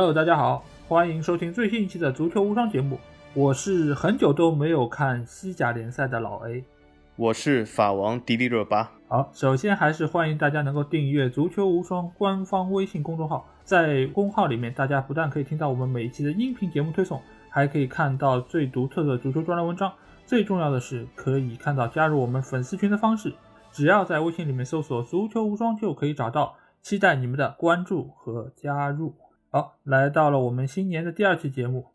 [0.00, 2.98] Hello，大家好，欢迎收听最新一期的足球无双节目。
[3.34, 6.64] 我是很久都没有看西甲联赛的老 A，
[7.16, 8.92] 我是法王迪丽热巴。
[9.08, 19.92] 好，首先还是欢迎大家能够订阅足球无双官方微信公众号，在公号里面，大家不但可以听到我们每一期的音频节目推送，还可以看到最独特的足球专栏文章。
[20.24, 23.34] 最重要的是，可以看到加入我们粉丝群的方式，
[23.70, 26.56] 只要在微信里面搜索“足球无双”就可以找到。
[26.80, 29.14] 期待你们的关注和加入。
[29.52, 31.88] 好，来到了我们新年的第二期节目，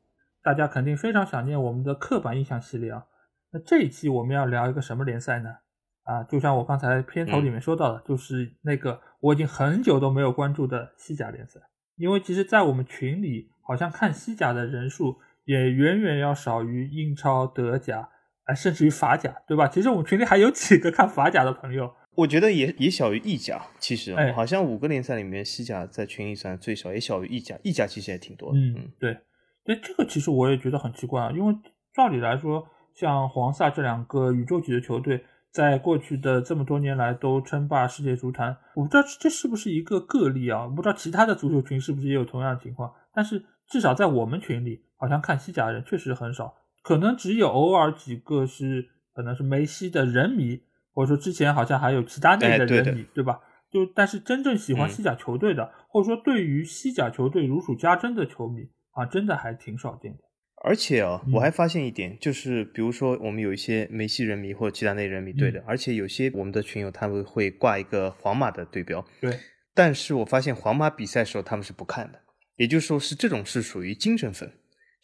[0.44, 3.06] 大家肯定非常想念我们的刻板印象系列啊。
[3.52, 5.56] 那这一期我们要聊一个什么联赛呢？
[6.04, 11.62] 啊，就像我刚才片头里面说到的，就是那个我已经很久都没有关注的西甲联赛。
[11.96, 18.10] 因为其实，在我们群里，好像看西甲的人数也远远要少于英超、德甲，
[18.44, 19.70] 哎，甚至于法甲，对吧？
[19.70, 21.94] 其实我们群里还有几个看法甲的朋友。
[22.16, 27.58] 我觉得也也小于意甲，其实哎好像五个联赛里面，西甲在群里算最少，也小于意甲。
[27.64, 28.60] 意甲其实也挺多的。
[28.60, 29.18] 嗯，对，
[29.64, 31.54] 对，这个其实我也觉得很奇怪啊，因为
[31.94, 38.58] 照理来说，像黄萨这两个宇宙级的球队，在过去的这么多年来都称霸世界足坛。
[38.76, 40.64] 我不知道这是不是一个个例啊？
[40.64, 42.94] 我不知道其他的足球群是不是也有同样的情况？
[43.14, 50.62] 但是至少在我们群里，好像看西甲的人确实很少，可能只有偶尔几个是可能是梅西的人迷。
[50.96, 53.40] 或者说之前好像还有其他队的人迷，对吧？
[53.70, 60.20] 就但是真正喜欢西甲球队的，或者说对于西甲球队如数家珍的球迷啊，真的还挺少见的。
[60.64, 69.06] 而且啊，我还发现一点，就是比如说我们有一些梅西人迷或者其他那人迷对的，而且有些我们的群友他们会挂一个皇马的对标。
[69.20, 69.38] 对。
[69.74, 72.22] 但是我发现皇马比赛时候他们是不看的，
[72.56, 74.50] 也就是说是这种是属于精神粉。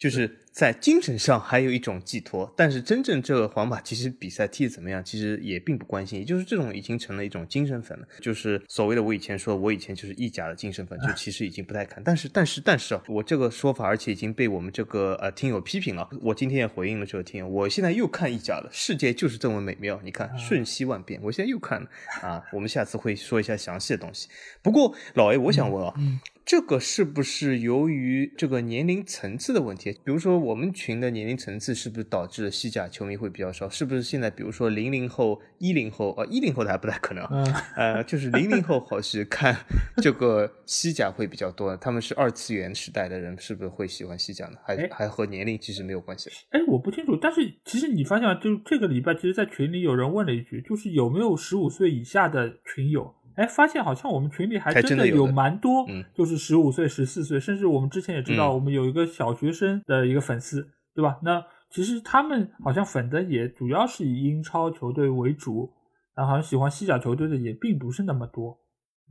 [0.02, 6.18] 就是在精神上还有一种寄托，但是真正这个皇马其实比赛踢的怎么样，其实也并不关心。
[6.18, 12.02] 也就是这种已经成了一种精神粉了，就是所谓的我以前说我以前就是意甲的精神粉，就其实已经不太看。
[12.02, 16.10] 但是但是但是啊，我这个说法而且已经被我们这个呃听友批评了。
[16.20, 18.68] 我今天也回应了这个听友，我现在又看意甲了。
[18.72, 21.20] 世界就是这么美妙，你看瞬息万变。
[21.22, 21.88] 我现在又看了
[22.22, 24.28] 啊，我们下次会说一下详细的东西。
[24.62, 25.94] 不过老 A，我想问啊。
[26.44, 29.92] 这个是不是由于这个年龄层次的问题？
[30.04, 33.68] 比如说我们群的年龄层次是不是导致了西甲球迷会比较少？
[33.68, 37.24] 是不是现在比如说零零后、一零后啊，一零后的还不太可能，
[37.76, 39.56] 呃，就是零零后好是看
[39.98, 41.76] 这个西甲会比较多。
[41.76, 44.56] 他们是二次元时代的人，是不是会喜欢西甲呢？
[44.64, 46.28] 还还和年龄其实没有关系。
[46.50, 47.16] 哎，我不清楚。
[47.16, 53.14] 但是其实你发现，就这个礼拜，其实，在群里有人问了一句，就是有没有十五岁以下的群友？
[53.34, 61.18] 哎，发现好像我们群里还真的有蛮多，就是十五岁、十四岁，甚至我们之前也知道，我们有一个小学生的一个粉丝，对吧？
[61.22, 65.72] 那其实他们好像粉的也主要是以英超球队为主，
[66.14, 68.58] 然后好像喜欢西甲球队的也并不是那么多。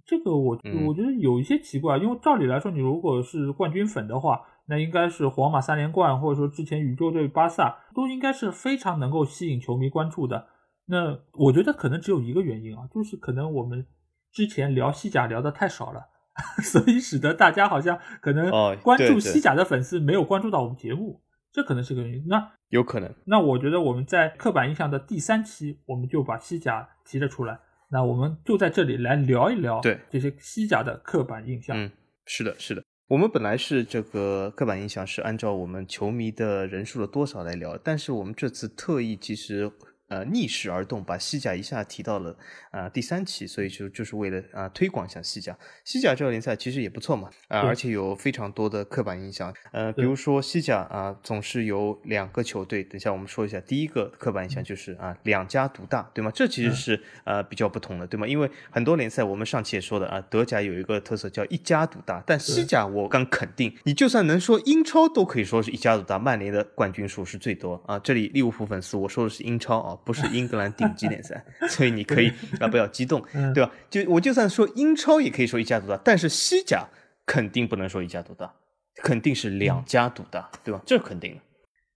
[0.05, 10.45] 这个我我觉得有一些奇怪，因为照理来说，你如果是冠军粉的话，那应该是皇马三连冠，或者说之前宇宙队巴萨都应该是非常能够吸引球迷关注的。
[10.85, 13.87] 那我觉得可能只有一个原因啊，就是可能我们。
[14.31, 16.07] 之前聊西甲聊的太少了，
[16.63, 18.49] 所以使得大家好像可能
[18.81, 21.21] 关注西甲的粉丝没有关注到我们节目，
[21.51, 22.25] 这可能是个原因。
[22.27, 23.13] 那有可能。
[23.25, 27.59] 那我觉得我们在刻板印象的第三期，我们就把西甲提了出来。
[27.89, 31.77] 那我们就在这里来聊一聊对这些西甲的刻板印象。
[31.77, 31.91] 嗯，
[32.25, 32.81] 是的，是的。
[33.09, 39.69] 我们本来是这个刻板印象是按照我们球迷的人数的多少来聊，但是我们这次特意其实。
[40.11, 42.35] 呃，逆势而动，把西甲一下提到了
[42.69, 45.57] 啊第三期，所以就就是为了啊推广一下西甲。
[45.85, 49.53] 西甲这个联赛其实也不错嘛，啊，而且有非常多的刻板印象。
[49.72, 52.83] 呃，比如说西甲啊，总是有两个球队。
[52.83, 56.29] 等一下我们说一下，第一个刻板印象就是啊两家独大，对吗？
[56.35, 58.28] 这其实是呃比较不同的，对吗？
[58.28, 67.97] 因为很多联赛我们上期也说的啊，德甲有一个特色叫一家独大，但西甲我敢肯定，你就算能说英超都可以说是一家独大，曼联的冠军数是最多啊。
[67.99, 69.97] 这里利物浦粉丝，我说的是英超啊。
[70.03, 73.21] 不是英格兰顶级联赛， 所以你可以啊不要激动，
[73.53, 73.71] 对吧？
[73.89, 76.87] 就我就算说英超也可以说一家独大，但是西甲
[77.25, 78.53] 肯定不能说一家独大，
[79.03, 80.81] 肯定是两家独大，对吧？
[80.85, 81.41] 这肯定的。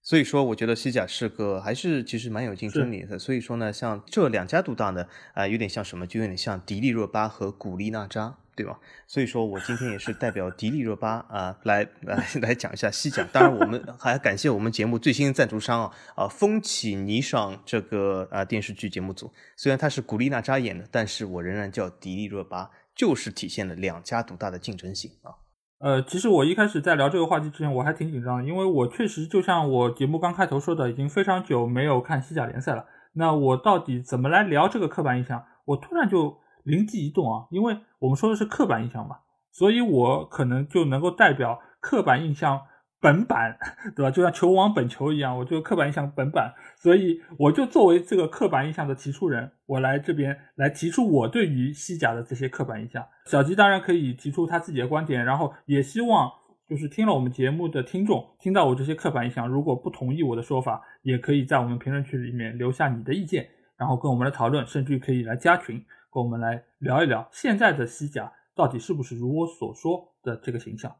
[0.01, 3.17] 所以说，我觉得西甲是个还是其实蛮有竞争力的。
[3.17, 6.05] 所以说呢，像这两家独大呢，啊，有点像什么？
[6.05, 8.37] 就有点像迪丽热巴和古力娜扎。
[8.55, 8.79] 对吧？
[9.05, 13.21] 所以说我今天也是代表迪丽热巴啊，来来 来讲一下西甲。
[13.33, 19.29] 当然，我们还要感谢我们节目最新的赞助商啊啊，风起霓裳这个啊电视剧节目组。
[19.57, 25.35] 虽然他是古力娜扎演的，但是我仍然叫迪丽热巴，就是体现了两家独大的竞争性啊。
[25.79, 32.85] 呃，其实我一开始在聊这个话题之前，我还挺紧张，因为我确实就像我节目刚开头说的，已经非常久没有看西甲联赛了。
[33.13, 35.43] 那我到底怎么来聊这个刻板印象？
[35.65, 36.37] 我突然就。
[36.65, 39.17] 灵机一动啊，因为我们说的是刻板印象嘛，
[39.51, 42.61] 所以我可能就能够代表刻板印象
[43.01, 43.57] 本版，
[43.95, 44.11] 对吧？
[44.11, 53.05] 就像球王本球一样，我就刻板印象本版，所以我就作为这个刻板印象的提出人，我来这边来提出我对于西甲的这些刻板印象。
[53.25, 56.31] 小吉当然可以提出他自己的观点，然后也希望。
[56.67, 63.47] 就是听了我们节目的听众，听到我这些刻板印象，如果不同意我的说法，也可以在我们评论区里面留下你的意见，
[63.77, 65.75] 然后跟我们来讨论，甚至可以来加群，
[66.11, 70.95] 跟我们来聊一聊现在的西甲到底是不是如我所说的这个形象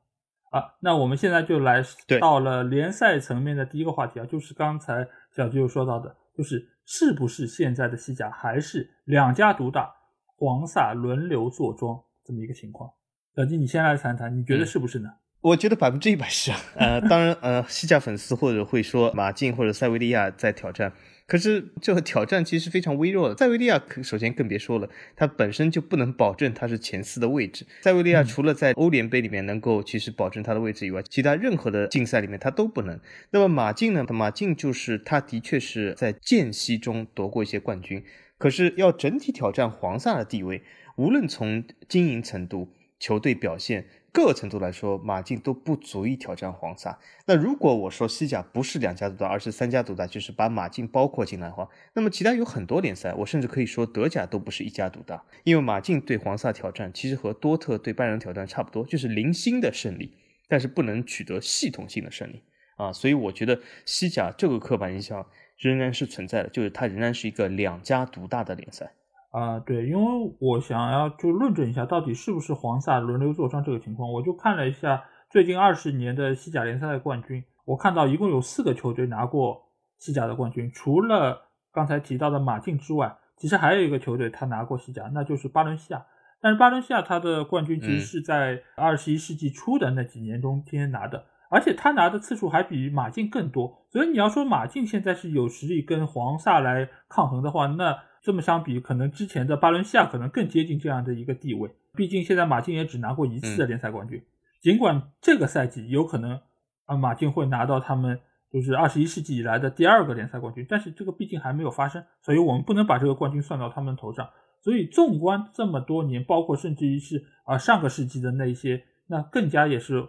[0.50, 0.74] 啊？
[0.80, 1.84] 那我们现在就来
[2.20, 9.94] 到了联赛层面的第一个话题啊，就是刚才小吉有说到的，就是是不是现在的西甲还是两家独大，
[10.38, 12.90] 黄萨轮流坐庄这么一个情况？
[13.36, 15.10] 小吉，你先来谈谈，你觉得是不是呢？
[15.42, 20.92] 我觉得百分之一百是啊，呃，当然，呃，西甲粉丝或者会说马竞或者塞维利亚在挑战，
[21.28, 23.36] 可是这个挑战其实非常微弱的。
[23.36, 27.66] 塞维利亚首先更别说了，它本身就不能保证它是前四的位置。
[27.82, 33.00] 塞维利亚除了在欧联杯里面能够其实保证它的位置以外，其他任何的竞赛里面它都不能。
[33.32, 34.06] 那么马竞呢？
[34.10, 38.04] 马竞就是他的确是在间隙中夺过一些冠军，
[38.38, 40.62] 可是要整体挑战黄萨的地位，
[40.96, 43.88] 无论从经营程度、球队表现。
[44.16, 46.98] 各个程度来说，马竞都不足以挑战黄萨。
[47.26, 55.22] 那如果我说西甲不是两家独大，而是三家独大，就是把马竞包括进来的话，那么其他有很多联赛，我甚至可以说德甲都不是一家独大。
[55.44, 60.14] 因为马竞对黄萨挑战，其实和多特对拜仁挑战差不多，就是零星的胜利，
[60.48, 62.42] 但是不能取得系统性的胜利
[62.78, 62.94] 啊。
[62.94, 65.28] 所以我觉得西甲这个刻板印象
[65.58, 68.94] 仍然是存在的，就是它仍然是一个两家独大的联赛。
[69.36, 79.62] 啊，对，因为我想要就论证一下到底是不是黄萨轮流坐庄这个情况，我就看了一下最近二十年的西甲联赛的冠军，我看到一共有四个球队拿过
[79.98, 86.06] 西甲的冠军，除了刚才提到的马竞之外，其实还有一个球队他拿过西甲，那就是巴伦西亚。
[86.40, 97.98] 但是巴伦西亚他的冠军其实是在二十一世纪初的那几年中间拿的，而且他拿的次数还比马竞更多，所以你要说马竞现在是有实力跟黄萨来抗衡的话，那。
[98.26, 101.70] 这么相比，可能之前的巴伦西亚可能更接近这样的一个地位。
[101.94, 104.20] 毕竟现在马竞也只拿过一次的联赛冠军，
[104.60, 106.42] 尽管这个赛季有可能
[106.86, 108.20] 啊马竞会拿到他们
[108.52, 114.28] 就是二十一世纪以来的第二个联赛冠军，但是这个毕竟还没有发生，所以我们不能把这个冠军算到他们头上。
[114.64, 120.04] 所以纵观这么多年，包括甚至于是啊上个世纪的那些，那更加也是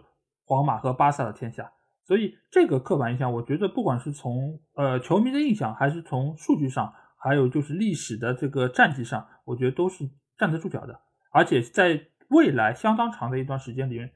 [0.47, 1.71] 皇马和巴萨的天下。
[2.07, 6.91] 所以这个刻板印象，我觉得不管是从呃球迷的印象，还是从数据上。
[7.19, 10.07] 还有就是历史的这个战绩上，我觉得都是
[10.37, 10.97] 站得住脚的，
[11.31, 11.99] 而且在
[12.29, 14.11] 未来相当长的一段时间里面，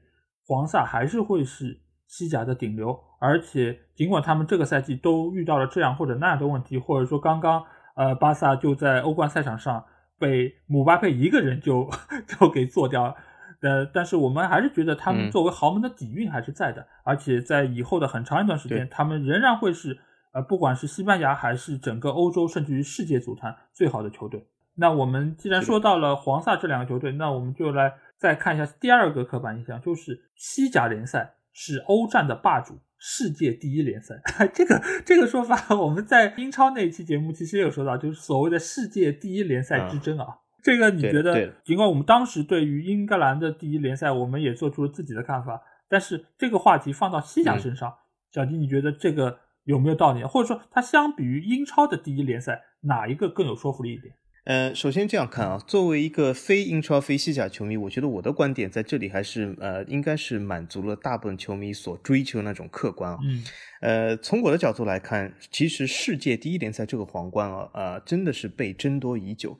[0.46, 2.98] 黄萨还是会是西甲的顶流。
[3.18, 7.64] 而且尽管他们这个赛季都遇到了这样或者那样的问题，或者说刚刚
[7.96, 9.84] 呃巴萨就在欧冠赛场上
[10.18, 11.90] 被姆巴佩一个人就
[12.28, 13.16] 就给做掉了，
[13.62, 19.98] 呃，但是我们还是觉得他们作为豪门的底蕴还是在的，而且在以后的很长一段时间，他们仍然会是。
[20.34, 24.46] 呃，不管是西班牙还是整个欧洲，甚至于世界足坛最好的球队。
[24.76, 34.22] 那我们既然说到了黄萨这两个球队，那我们就来再看一下第二个刻板印象，就是西甲联赛是欧战的霸主，世界第一联赛。
[34.54, 40.38] 这个这个说法，我们在英超那一期节目其实也有说到，就是所谓的世界第一联赛之争啊。
[40.62, 41.52] 这个你觉得？
[41.64, 47.92] 尽管我们当时对于英格兰的第一联赛，我们也做出了自己的看法，但是这个话题放到西甲身上，
[48.30, 49.40] 小迪，你觉得这个？
[49.64, 50.24] 有没有道理？
[50.24, 54.12] 或者说，它相比于英超的第一联赛，哪一个更有说服力一点？
[54.42, 63.18] 呃，首先这样看啊，作为一个非英超、非西甲球迷，我觉得我的观点在这里还是呃，应该是满足了大部分球迷所追求那种客观啊。
[63.22, 63.44] 嗯。
[63.82, 69.56] 呃，从我的角度来看，其实世界第一联赛这个皇冠啊，呃，真的是被争夺已久。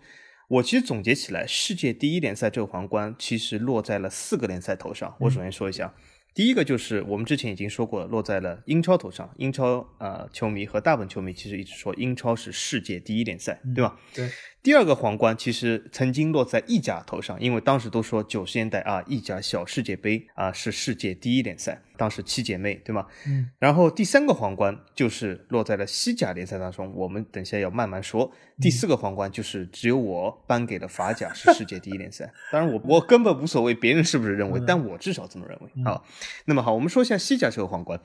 [0.53, 5.17] 我其实总结起来，世界第一联赛这个皇冠其实落在了四个联赛头上。
[5.21, 5.95] 我首先说一下。
[6.35, 9.35] 第一个就是我们之前已经说过，落在了英超头上。
[9.39, 13.99] 英超呃，球迷和大部分球迷其实一直说英超是世界第一联赛，对吧？
[14.13, 14.29] 对。
[14.63, 23.07] 第二个皇冠其实曾经落在意甲头上，因为当时都说九十年代啊，意甲小世界杯啊是世界第一联赛，当时七姐妹对吗？
[23.27, 23.51] 嗯。
[23.59, 28.31] 然后第三个皇冠就是落在了西甲联赛当中，我们等下要慢慢说。
[28.61, 35.85] 第四个皇冠就是只有我颁给了法甲是世界第一联赛， 当然我我根本无所谓别人是不是认为，但我至少这么认为。
[35.85, 36.07] 好，
[36.45, 38.01] 那么好，我们说一下西甲这个皇冠，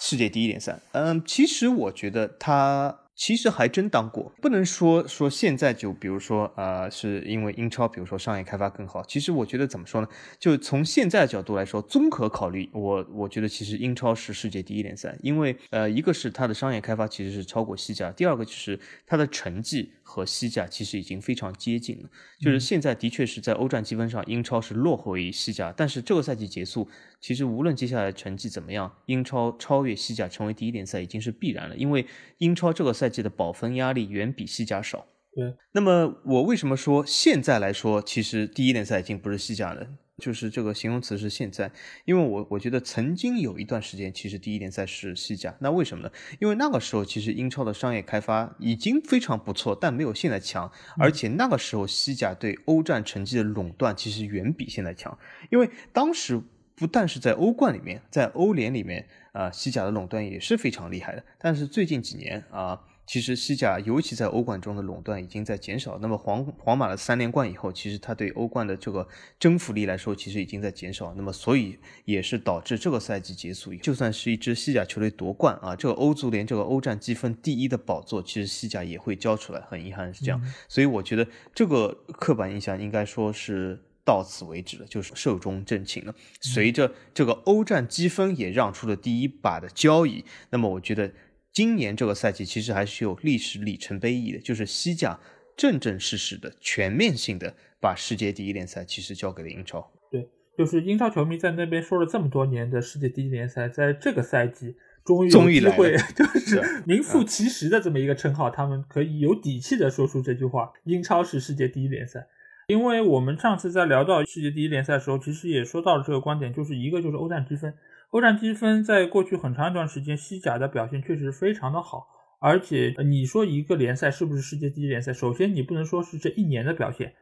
[0.00, 0.78] 世界第一联赛。
[0.92, 3.00] 嗯，其实我觉得它。
[3.18, 9.02] 其实还真当过，不能说说现在就比如说呃，是因为英超，比如说商业开发更好。
[9.02, 10.06] 其实我觉得怎么说呢？
[10.38, 22.08] 就从现在的角度来说，综合考虑，我我觉得其实英超是世界第一联赛，因为呃，一个是它的商业开发其实是超过西甲，第二个就是它的成绩和西甲其实已经非常接近了。
[22.40, 26.88] 就是现在的确是在欧战积分上，英超是落后于西甲，但是这个赛季结束，
[27.20, 32.06] 其实无论接下来成绩怎么样，英超超越西甲成为第一联赛已经是必然了，因为
[32.38, 35.06] 英超这个赛季的保分压力远比西甲少。
[35.34, 39.86] 对，那么我为什么说现在来说，其实第一联赛已经不是西甲了？
[40.18, 41.70] 就是这个形容词是现在，
[42.04, 46.10] 因为我我觉得曾经有一段时间，其实第一联赛是西甲，那为什么呢？
[46.40, 55.16] 因为那个时候其实英超的商业开发已经非常不错，但没有现在强，而且那个时候西甲对欧战成绩的垄断其实远比现在强，
[55.50, 56.42] 因为当时
[56.78, 62.80] 不但是在欧冠里面，在欧联里面啊，西甲的垄断也是非常厉害的，但是最近几年啊。
[63.08, 65.96] 其实西甲，尤其在欧冠中的垄断已经在减少。
[65.98, 69.08] 那么皇皇马的三连冠以后，其实他对欧冠的这个
[69.40, 71.14] 征服力来说，其实已经在减少。
[71.14, 79.60] 那么所以也是导致这个赛季结束，就算是一支西甲球队夺冠啊，这个欧足联这个欧战积分第一的宝座，其实西甲也会交出来。
[79.70, 80.38] 很遗憾是这样。
[80.68, 86.14] 所以我觉得这个刻板印象应该说是到此为止了，就是寿终正寝了。
[86.40, 91.12] 随着这个欧战积分也让出了第一把的交椅，那么我觉得。
[91.50, 95.18] 今年这个赛季其实还是有历史里程碑意义的，就是西甲
[95.56, 99.90] 正正式式的、全面性的把世界第一联赛其实交给了英超。
[100.08, 112.28] 对，就是英超球迷在那边说了这么多年的世界第一联赛，在这个赛季终于有机会， 就是名副其实的这么一个称号，他们可以有底气的说出这句话：英超是世界第一联赛。
[112.68, 117.72] 因为我们上次在聊到世界第一联赛的时候，其实也说到了这个观点，就是一个就是欧战积分。
[118.10, 122.06] 欧战积分在过去很长一段时间，西甲的表现确实非常的好。
[122.38, 125.14] 而且你说一个联赛是不是世界第一联赛？
[125.14, 127.14] 首先你不能说是这一年的表现，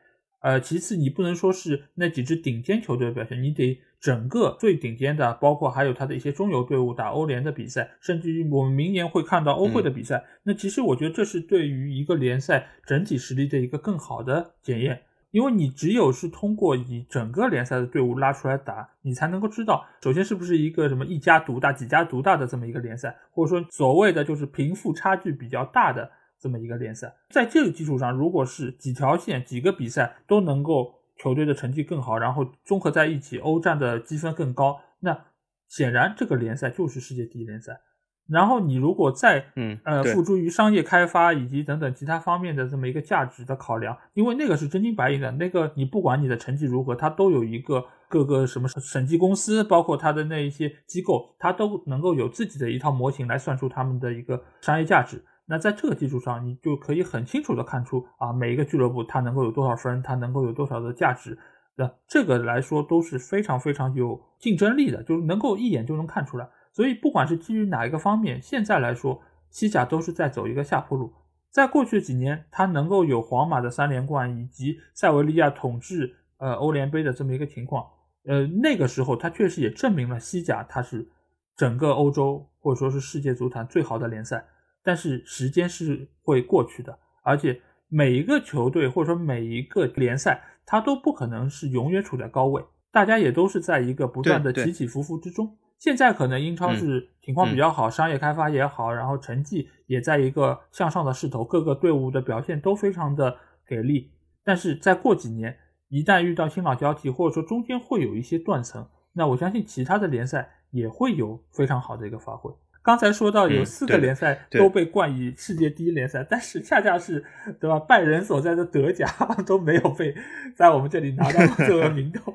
[0.43, 10.25] 呃，其次你不能说是那几支顶尖球队的表现，你得整个最顶尖的，包括还有他的一些中游队伍打欧联的比赛，甚至于我们明年会看到欧会的比赛。
[10.43, 15.03] 那其实我觉得这是对于一个联赛整体实力的一个更好的检验。
[15.31, 27.15] 因为你只有是通过以整个联赛的队伍拉出来打，你才能够知道，首先是不是一个什么一家独大、几家独大的这么一个联赛，或者说所谓的就是贫富差距比较大的这么一个联赛。
[27.31, 35.27] 在这个基础上，如果是几条线、几个比赛都能够球队的成绩更好，然后综合在一起，欧战的积分更高，那
[35.69, 37.81] 显然这个联赛就是世界第一联赛。
[38.29, 55.25] 然后你如果再嗯呃付诸于商业开发以及等等其他方面的这么一个价值的考量，因为那个是真金白银的，那个你不管你的成绩如何，它都有一个各个什么审计公司，包括它的那一些机构，它都能够有自己的一套模型来算出他们的一个商业价值。
[55.49, 61.39] 那在这个基础上，你就可以很清楚的看出啊，每一个俱乐部它能够有多少分，它能够有多少的价值，
[61.77, 66.49] 那这个来说都是非常非常有竞争力的，就是能够一眼就能看出来。
[66.77, 71.11] 所以，不管是基于哪一个方面，现在来说，西甲都是在走一个下坡路。
[71.51, 77.87] 在过去几年，它能够有皇马的三连冠，以及塞维利亚统治呃欧联杯的这么一个情况，
[78.27, 81.09] 呃，那个时候它确实也证明了西甲它是
[81.57, 84.45] 整个欧洲或者说是世界足坛最好的联赛。
[84.83, 95.57] 但是时间是会过去的，而且每一个球队或者说每一个联赛，它都不可能是永远处在高位，大家也都是在一个不断的起起伏伏之中。
[95.79, 104.11] 现在可能英超是情况比较好，商业开发也好，然后成绩也在一个向上的势头，各个队伍的表现都非常的给力。
[104.43, 105.57] 但是再过几年，
[105.89, 112.51] 一旦遇到新老交替，或者说中间会有一些断层，那我相信其他的联赛也会有非常好的一个发挥。
[112.83, 117.25] 刚才说到有四个联赛都被冠以世界第一联赛，但是恰恰是
[117.61, 117.81] 对吧？
[117.81, 119.07] 拜仁所在的德甲
[119.45, 120.15] 都没有被
[120.55, 122.33] 在我们这里拿到这个名头。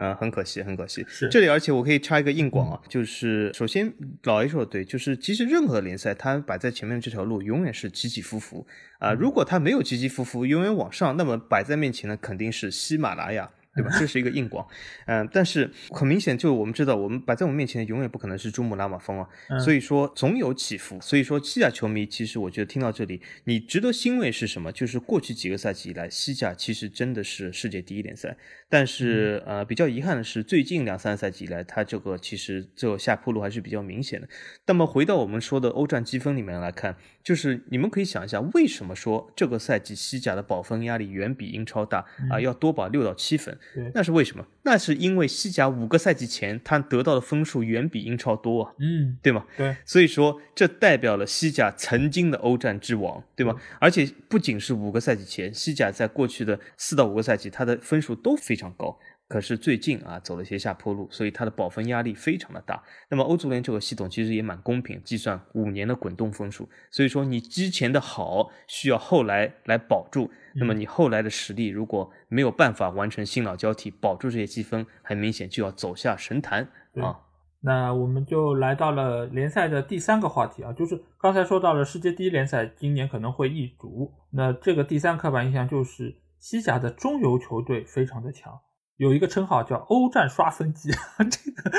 [0.00, 1.04] 呃，很可惜，很可惜。
[1.06, 3.92] 是这里，而且我可以插一个硬广啊，就是首先
[4.22, 8.66] 老 A 说的对，就是其实任何联赛它摆在前面这条路永远是起起伏伏
[8.98, 13.50] 啊，如果它没有起起伏伏，永远往上，那么摆在面前的肯定是喜马拉雅。
[13.74, 13.90] 对吧？
[13.98, 14.66] 这是一个硬广，
[15.06, 19.28] 嗯，但是很明显，就我们知道，我们摆在我们面前的永远不可能是珠穆朗玛峰啊，
[19.60, 21.00] 所以说总有起伏。
[21.00, 24.72] 所以说，西甲球迷其实我觉得听到这里，你值得欣慰是什么？
[24.72, 28.36] 就是过去几个赛季以来，西甲其实真的是世界第一联赛。
[28.68, 34.28] 但是呃，比较遗憾的是，最近两三个赛季以来，它这个其实这个下坡路还是比较明显的。
[34.66, 36.96] 那么回到我们说的欧战积分里面来看。
[37.22, 41.98] 就是你们可以想一下，为什么说这个赛季西甲的保分压力远比英超大
[42.30, 42.40] 啊？
[42.40, 43.56] 要多保六到七分，
[43.94, 44.46] 那是为什么？
[44.62, 49.44] 那是因为西甲五个赛季前他得到的分数远比英超多啊，嗯，对吗？
[49.56, 53.54] 对，所以说这代表了西甲曾经的欧战之王，对吗？
[53.78, 58.98] 而且不仅是五个赛季前，西甲在过去的四到五个赛季，他的分数都非常高。
[59.30, 62.82] 可是最近啊走了些下坡路，所以它的保分压力非常的大。
[63.08, 77.20] 那么欧足联这个系统其实也蛮公平，计算五年的滚动分数，所以说你之前的好需要后来来保住，那么你后来的实力如果没有办法完成新老交替，保住这些积分，很明显就要走下神坛啊。
[77.60, 88.58] 那我们就来到了联赛的第三个话题啊，就是刚才说到了世界第一联赛今年可能会易主，那这个第三刻板印象就是西甲的中游球队非常的强。
[89.00, 90.90] 有一个称号叫“欧战刷分机”，
[91.30, 91.72] 这个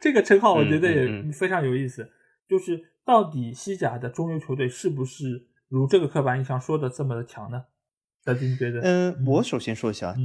[0.00, 2.10] 这个称号我觉得也非常有意思。
[2.48, 7.64] 就是到底西甲的中游球队是不是如这个刻板印象说的这么的强呢？
[8.24, 8.80] 小金觉得？
[8.80, 10.16] 嗯，我首先说一下，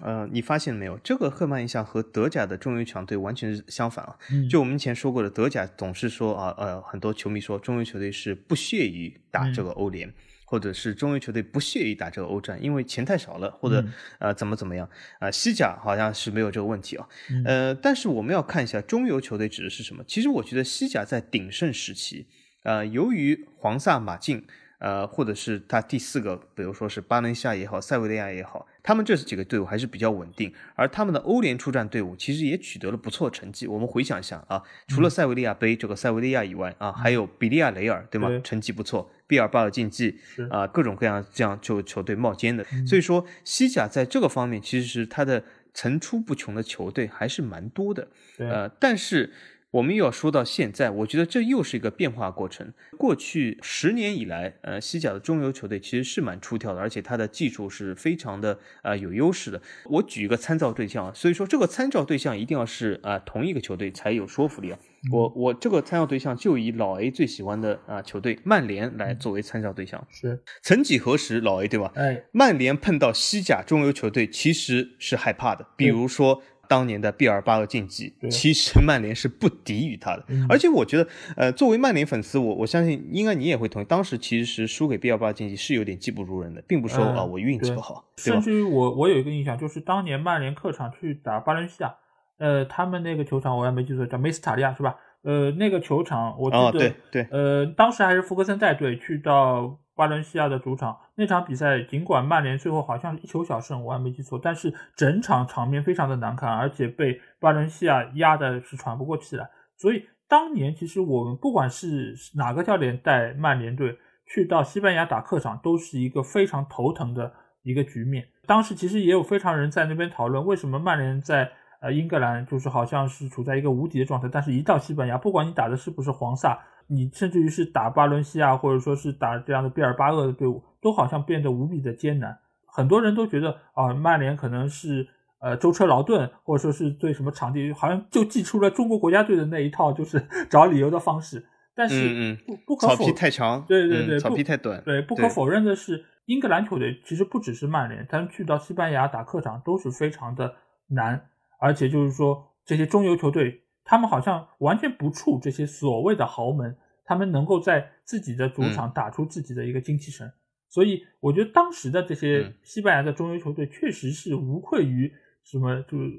[0.00, 4.18] 呃，你发现没有，这个刻板印象和德甲的中游强队完全是相反啊。
[4.50, 10.12] 就我们以前说过的，德甲总是说啊，呃，很多球迷说中游球队是不屑于打这个欧联。
[10.52, 13.82] 或者是中游球队不屑于打这个欧战，因为钱太少了，或者
[14.18, 14.86] 呃怎么怎么样
[15.18, 15.30] 啊？
[15.30, 17.08] 西甲好像是没有这个问题啊。
[17.46, 20.04] 呃，但是我们要看一下中游球队指的是什么。
[20.06, 22.26] 其实我觉得西甲在鼎盛时期，
[22.64, 24.44] 呃，由于皇萨马竞。
[24.82, 33.68] 呃，或者是他第四个，比如说是巴伦西亚也好，塞维利亚也好，他们这几个队伍还是比较稳定，而他们的欧联出战队伍其实也取得了不错成绩。
[33.68, 38.28] 我们回想一下啊，除了塞维利亚杯这个塞维利亚以外啊，还有比利亚雷尔，对吗？
[38.42, 40.18] 成绩不错，毕尔巴鄂竞技
[40.50, 42.64] 啊，各种各样这样就球队冒尖的。
[42.84, 48.08] 所以说，西甲在这个方面其实是它的层出不穷的球队还是蛮多的。
[48.38, 49.32] 呃，但是。
[49.72, 52.70] 我们又要说到现在，我觉得这又是一个变化过程。
[52.98, 59.60] 过去十年以来，呃，西甲的中游球队其实是蛮出挑的，而且它的技术是非常的呃有优势的。
[59.86, 64.78] 我举一个参照对象，所以说这个参照对象一定要是啊同一个球队才有说服力啊。
[65.10, 70.06] 我我这个参照对象就以老 A 最喜欢的啊球队曼联来作为参照对象。
[70.10, 71.90] 是，曾几何时，老 A 对吧？
[71.96, 76.42] 哎，曼联碰到西甲中游球队其实是害怕的，比如说。
[76.72, 80.24] 当年的毕尔巴鄂竞技，其实 曼联是不敌于他的。
[80.48, 81.06] 而且我觉得，
[81.36, 88.02] 呃，作为曼联粉丝，我我相信应该你也会同意，当时其实是输给毕尔巴鄂竞技是有点技不如人的，并不是说啊我运气不好。
[88.16, 91.94] 甚至于我我有一个印象，就是当年曼联客场去打巴伦西亚，
[92.38, 94.96] 呃，他们那个球场我也没记错，叫梅斯塔利亚是吧？
[95.24, 99.78] 呃，那个球场我记得，对对，呃，当时还是福格森带队去到。
[99.94, 109.50] 巴伦西亚的主场那场比赛，尽管曼联最后好像是一球小胜，我还没记错，但是整场场面非常的难看，而且被巴伦西亚压的是喘不过气来。
[109.76, 117.30] 所以当年其实我们不管是哪个教练带曼联队去到西班牙打客场，都是一个非常头疼的
[117.62, 118.26] 一个局面。
[118.46, 121.50] 当时其实也有非常人在那边讨论，为什么曼联在
[121.82, 126.58] 呃英格兰就是好像是处在一个无敌的状态，但是一到西班牙，不管你打的是不是黄萨。
[126.88, 132.36] 你甚至于是打巴伦西亚，或者说是打这样的毕尔巴鄂的队伍，都好像变得无比的艰难。
[132.66, 135.08] 很多人都觉得啊，曼联可能是
[135.40, 141.46] 呃舟车劳顿，或者说是对什么场地，好像就祭出了中国国家队的那一套，就是 找理由的方式。
[141.74, 144.82] 但是不不可否，草皮太长，对对对，草皮太短。
[144.84, 150.54] 对，不可否认的是，英格兰球队其实不只是曼联，他们去到西班牙打客场都是非常的
[150.88, 153.60] 难，而且就是说这些中游球队。
[153.84, 160.32] 他们好像完全不怵这些所谓的豪门，他们能够在自己的主场打出自己的一个精气神，
[160.72, 165.12] 所以我觉得当时的这些西班牙的中游球队确实是无愧于
[165.44, 166.10] 什么就是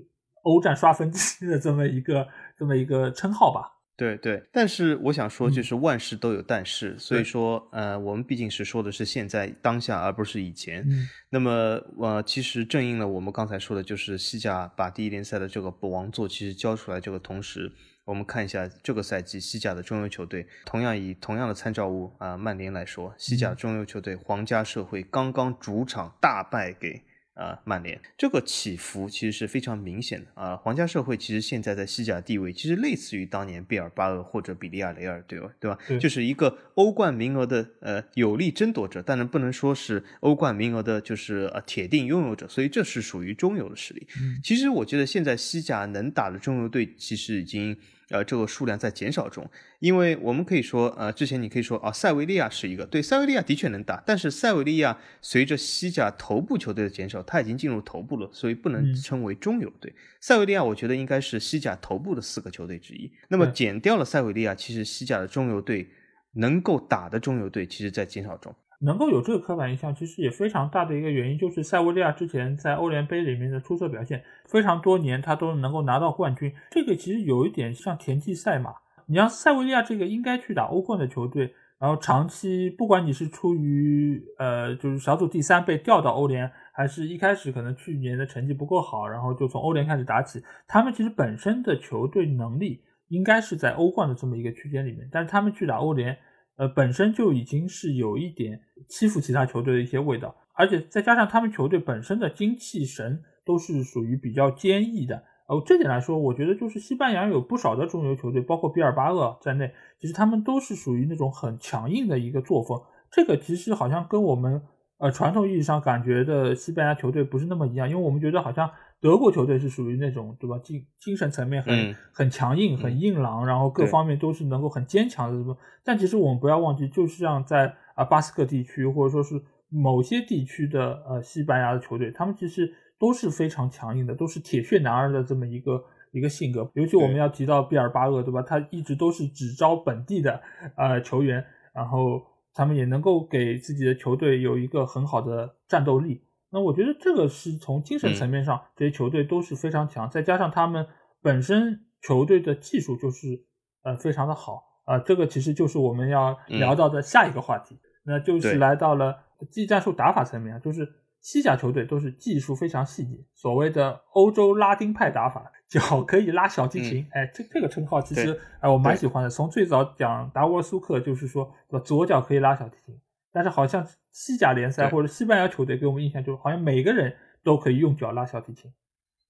[0.44, 3.72] 欧战刷分机的这么一个这么一个称号吧。
[3.96, 10.84] 对对，但是我想说，就是万事都有但是，所以说，呃，我们毕竟是说的是现在当下，而不是以前。
[11.30, 11.52] 那么，
[12.00, 17.72] 呃，其实正应了我们刚才说的，就是西甲把第一联赛的这个王座其实交出来这个同时，
[18.06, 27.04] 我们看一下这个赛季西甲的中游球队，同样以同样的参照物啊，曼联来说，西甲中游球队皇家社会刚刚主场大败给。
[27.34, 30.56] 啊，曼联这个起伏其实是非常明显的啊。
[30.56, 35.50] 皇家社会其实现在在西甲地位其实类似于当年毕尔巴鄂或者比利亚雷尔，对吧？
[35.60, 35.78] 对吧？
[36.00, 44.08] 就是一个欧冠名额的呃有力争夺者，但是不能说是欧冠名额的就是呃铁定拥有者，所以这是属于中游的实力。
[44.44, 47.78] 其实我觉得现在西甲能打的中游队其实已经。
[48.14, 49.50] 呃，这个数量在减少中，
[49.80, 59.92] 因为我们可以说，呃，之前你可以说啊，塞维利亚是一个对，塞维利亚的确能打，但是塞维利亚随着西甲头部球队的减少，它已经进入头部了，所以不能称为中游队。
[60.22, 63.12] 塞维利亚我觉得应该是西甲头部的四个球队之一。
[63.30, 65.90] 那么减掉了塞维利亚，其实西甲的中游队
[66.34, 68.56] 能够打的中游队，其实在减少中。
[68.84, 76.54] 能够有这个刻板印象，其实也非常大的一个原因，就是塞维利亚之前在欧联杯里面的出色表现，非常多年他都能够拿到冠军。
[76.70, 78.74] 这个其实有一点像田忌赛马，
[79.06, 96.18] 你像塞维利亚这个应该去打欧冠的球队，然后长期不管你是出于呃就是小组第三被调到欧联，还是一开始可能去年的成绩不够好，然后就从欧联开始打起，他们其实本身的球队能力应该是在欧冠的这么一个区间里面，但是他们去打欧联，
[96.58, 105.24] 呃本身就已经是有一点欺负其他球队的一些味道，而且再加上他们球队本身的精气神都是属于比较坚毅的。
[105.46, 112.82] 哦，这点来说，我觉得就是西班牙有不少的中游球队，包括比尔巴鄂在内，其实他们都是属于那种很强硬的一个作风。
[113.12, 114.62] 这个其实好像跟我们
[115.00, 118.72] 呃传统意义上感觉的西班牙球队不是那么一样，因为我们觉得好像
[119.04, 125.38] 德国球队是属于那种对吧，精精神层面很很强硬、很硬朗，然后各方面都是能够很坚强的。
[125.38, 125.56] 什么？
[125.84, 129.40] 但其实我们不要忘记，就是像在啊巴斯克地区或者说是
[129.70, 132.74] 某些地区的呃西班牙的球队，他们其实。
[133.00, 136.72] 都是非常强硬的，都是铁血男儿的这么一个一个性格。
[136.74, 138.42] 尤其我们要提到毕尔巴鄂，对吧？
[138.42, 140.42] 他一直都是只招本地的
[140.78, 142.22] 呃球员，然后
[142.54, 146.24] 他们也能够给自己的球队有一个很好的战斗力。
[146.54, 150.88] 那我觉得这个是从精神层面上，这些球队都是非常强，再加上他们
[151.22, 153.44] 本身球队的技术就是
[153.82, 155.00] 呃非常的好啊。
[155.00, 159.18] 这个其实就是我们要聊到的下一个话题，那就是来到了
[159.50, 160.94] 技战术打法层面，就是。
[161.24, 167.08] 西甲球队都是技术非常细腻，所谓的欧洲拉丁派打法，脚可以拉小提琴。
[167.12, 169.30] 哎，这这个称号其实哎我蛮喜欢的。
[169.30, 171.50] 从最早讲达沃苏克，就是说
[171.86, 173.00] 左脚可以拉小提琴，
[173.34, 178.72] 但是好像西甲联赛或者西班牙球队给我们印象就是好像每个人都可以用脚拉小提琴。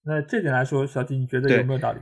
[0.03, 1.99] 那这点来说，小吉你觉得有没有道理？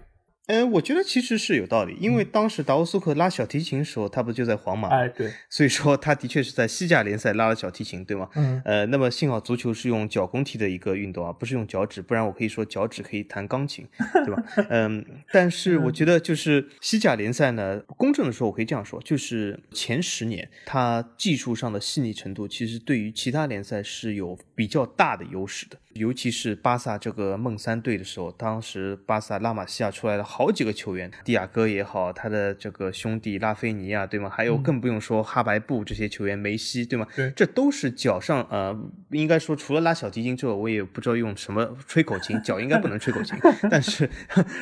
[0.51, 4.89] 呃，我觉得其实是有道理，因为当时达沃苏克拉小提琴时候，他不就在皇马？
[4.89, 8.27] 哎，对，所以说他的确是在西甲联赛拉了小提琴，对吗？
[8.35, 8.61] 嗯。
[8.65, 13.87] 呃，那么幸好足球是用脚弓踢的一个运动啊，不是用脚趾，不然我可以说脚趾可以弹钢琴，
[14.25, 14.43] 对吧？
[14.69, 15.05] 嗯。
[15.31, 25.77] 但是我觉得就是西甲联赛呢，公正的说，我可以这样说，就是前十年它技术上的细腻程度，其实对于其他联赛是有比较大的优势的。
[25.93, 34.29] 尤其是巴萨这个梦三队的时候，当时巴萨拉玛西亚出来了好几个球员，蒂亚戈也好，他的这个兄弟拉菲尼亚，对吗？
[34.29, 37.07] 还有更不用说哈白布这些球员，梅西，对吗？
[37.15, 38.77] 对，这都是脚上呃，
[39.09, 43.37] 应该说除了拉小提琴之外，我也不知道用什么吹口琴，脚应该不能吹口琴，
[43.69, 44.09] 但是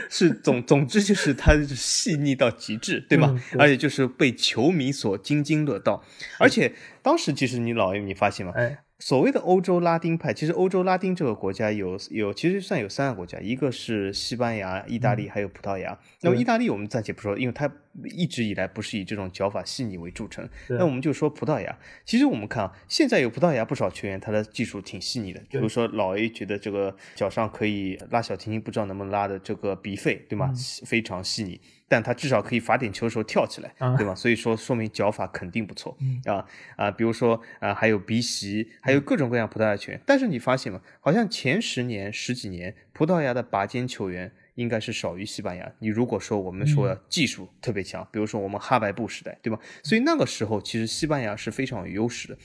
[0.09, 3.39] 是总总之就是他细腻到极致，对吗？
[3.57, 6.03] 而且就是被球迷所津津乐道，
[6.39, 8.53] 而且当时其实你老爷你发现吗？
[8.55, 8.79] 哎。
[8.99, 15.97] 所谓的欧洲拉丁派，其实欧洲拉丁这个国家有有，其实算有三个国家，一个是西班牙、意大利，还有葡萄牙。
[16.19, 17.71] 那么意大利我们暂且不说，因为它
[18.03, 20.47] 一直以来不是以这种脚法细腻为著称。
[20.67, 25.41] 那我们就说葡萄牙，其实我们看啊，现在有葡萄牙不少球员，他的技术挺细腻的。
[25.49, 30.53] 比如说老 A 觉得这个脚上可以拉小提琴，不知道能不能拉的这个鼻肺，对吗？
[30.85, 31.61] 非常细腻。
[31.89, 34.13] 但他至少可以罚点球的时候跳起来，对吧？
[34.13, 36.45] 所以说说明脚法肯定不错啊
[36.77, 36.91] 啊！
[36.91, 39.99] 比如说啊，还有鼻息，还有各种各样葡萄牙球员。
[40.05, 40.79] 但是你发现吗？
[41.01, 45.69] 好像前十年十几年，葡萄牙的拔尖球员应该是少于西班牙。
[45.79, 49.59] 你如果说我们说技术特别强，比如说我们哈白布时代，对吧？
[49.83, 52.37] 所以那个时候其实西班牙是非常有优势的。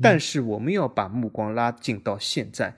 [0.00, 2.74] 但是我们要把目光拉近到现在。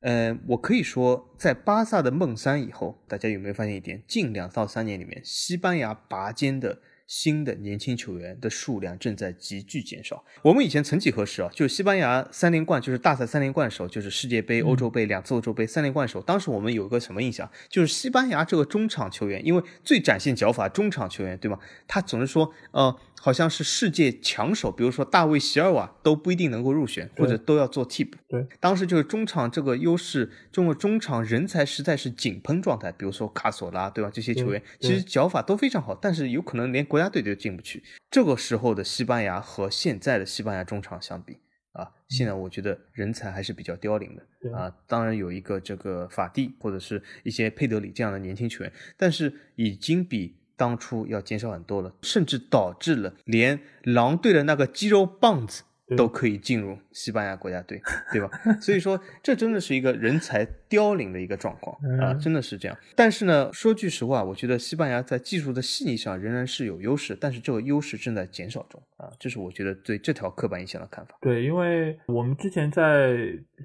[0.00, 4.02] 呃，我可以说，在巴萨的梦三以后，大家有没有发现一点？
[4.06, 6.80] 近两到三年里面，西班牙拔尖的。
[7.10, 10.24] 新的年轻球员的数量正在急剧减少。
[10.42, 17.50] 我们以前曾几何时啊，就是西班牙三连冠，就是大赛三连冠的时候，就是世界杯、欧洲杯两次欧洲杯三连冠的时候，当时我们有一个什么印象？
[17.68, 21.58] 就是西班牙这个中场球员，因为最展现脚法中场球员，对吗？
[21.88, 28.16] 他总是说，呃，好像是世界强手，比如说大卫席尔瓦都不一定能够入选，或者都要做替补。
[28.28, 32.92] 对，当时就是中场这个优势，中国中场人才实在是井喷状态。
[32.92, 34.10] 比如说卡索拉，对吧？
[34.12, 37.00] 这些球员其实脚法都非常好，但是有可能连国。
[37.00, 37.82] 国家队都进不去。
[38.10, 41.38] 这个时候的西班牙和现在的西班牙中场相比
[41.72, 44.70] 啊，现在我觉得人才还是比较凋零的啊。
[44.86, 55.62] 当然有一个这个法蒂或者是一些佩德里这样的年轻球员，但是已经比当初要减少很多了，甚至导致了连狼队的那个肌肉棒子。
[55.96, 58.30] 都可以进入西班牙国家队，对吧？
[58.62, 62.78] 所以说，这真的是一个人才凋零的一个状况啊，真的是这样。
[62.94, 71.16] 但是呢，说句实话，我觉得西班牙在技术的细腻上仍然是有优势，但是这个优势正在减少中啊，这是我觉得对这条刻板印象的看法。
[71.20, 73.16] 对，因为我们之前在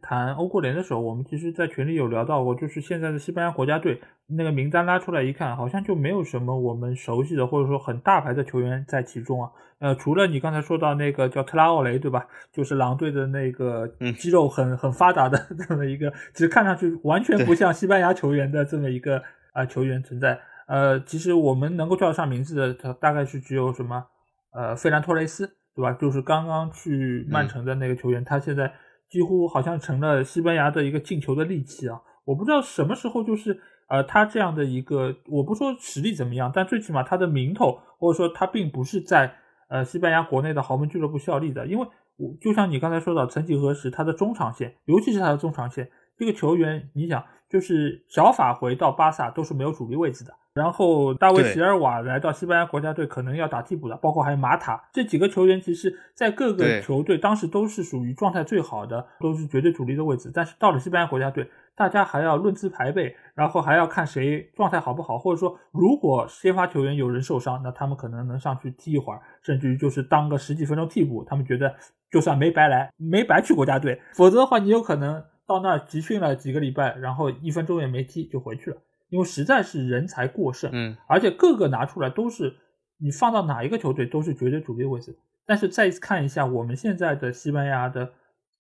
[0.02, 9.52] 谈欧国联的时候，我们其实在群里有聊到过，就是现在的西班牙国家队那个名单拉出来一看，好像就没有什么我们熟悉的或者说很大牌的球员在其中啊。
[9.80, 12.26] 呃，除了你刚才说到那个叫特拉奥雷，对吧？
[12.52, 13.86] 就是狼队的那个
[14.18, 15.38] 肌肉很很发达的
[15.68, 19.22] 这么一个，其实看上去完全不像西班牙球员的这么一个
[19.54, 20.40] 啊球员存在。
[20.68, 24.04] 呃，其实我们能够叫得上名字的，他大概是只有什么
[24.52, 25.92] 呃费兰托雷斯，对吧？
[25.94, 28.74] 就是刚刚去曼城的那个球员，他现在
[29.08, 32.02] 几乎好像成了西班牙的一个进球的利器啊！
[32.26, 39.32] 我不知道什么时候就是呃，他这样的一个，我不说实力怎么样，但最起码他的名头，或者说他并不是在
[39.70, 50.34] 呃西班牙国内的豪门俱乐部效力的，因为我就像你刚才说到，曾几何时他的中场线，尤其是他的中场线，这个球员，你想，就是小法回到巴萨都是没有主力位置的。
[50.54, 60.32] 然后大卫席尔瓦来到西班牙国家队，可能要打替补的，包括还有马塔这几个球员，其实在各个球队当时都是属于状态最好的，都是绝对主力的位置。
[60.34, 71.22] 但是到了西班牙国家队，大家还要论资排辈，然后还要看谁状态好不好，或者说如果先发球员有人受伤，那他们可能能上去踢一会儿，甚至于就是当个十几分钟替补。
[71.26, 71.76] 他们觉得
[72.10, 78.78] 就算没白来，没白去国家队，否则的话你有可能到那儿集训了几个礼拜，然后一分钟也没踢就回去了。
[79.10, 82.56] 因为实在是人才过剩，嗯，而且各个拿出来都是
[82.98, 85.18] 你放到哪一个球队都是绝对主力位置。
[85.46, 88.12] 但是再看一下我们现在的西班牙的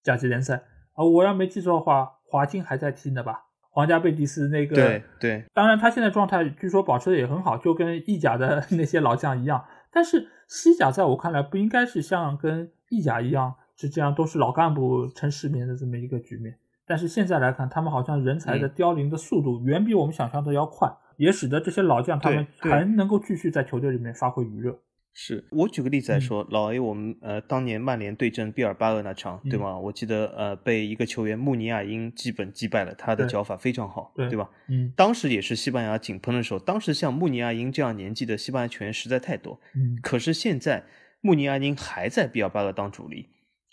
[0.03, 3.41] 甲级联赛啊，我要没记错的话，华金还在踢呢吧？
[3.71, 9.65] 皇家贝蒂斯那个，对对，当然他现在状态据说保持的也很好，就跟意甲的那些老将一样。
[9.91, 16.57] 但是西甲在我看来不应该是像跟意甲一样是这样都是老干部撑世面的这么一个局面。
[16.87, 24.79] 但是现在来看，他们好像人才的凋零的速度远比我们想象的要快，也使得这些老将他们还能够继续在球队里面发挥余热。
[25.17, 29.79] 是我举个例子来说，老 A，我们呃当年曼联对阵毕尔巴鄂那场，对吗？
[29.79, 34.49] 我记得呃被一个球员穆尼亚因基本击败了，他的脚法非常好，对吧？
[34.67, 40.83] 嗯，当时也是西班牙井喷的时候，当时像穆尼亚因这样年纪的西班牙球员实在太多，嗯，可是现在
[41.21, 43.29] 穆尼亚因还在毕尔巴鄂当主力，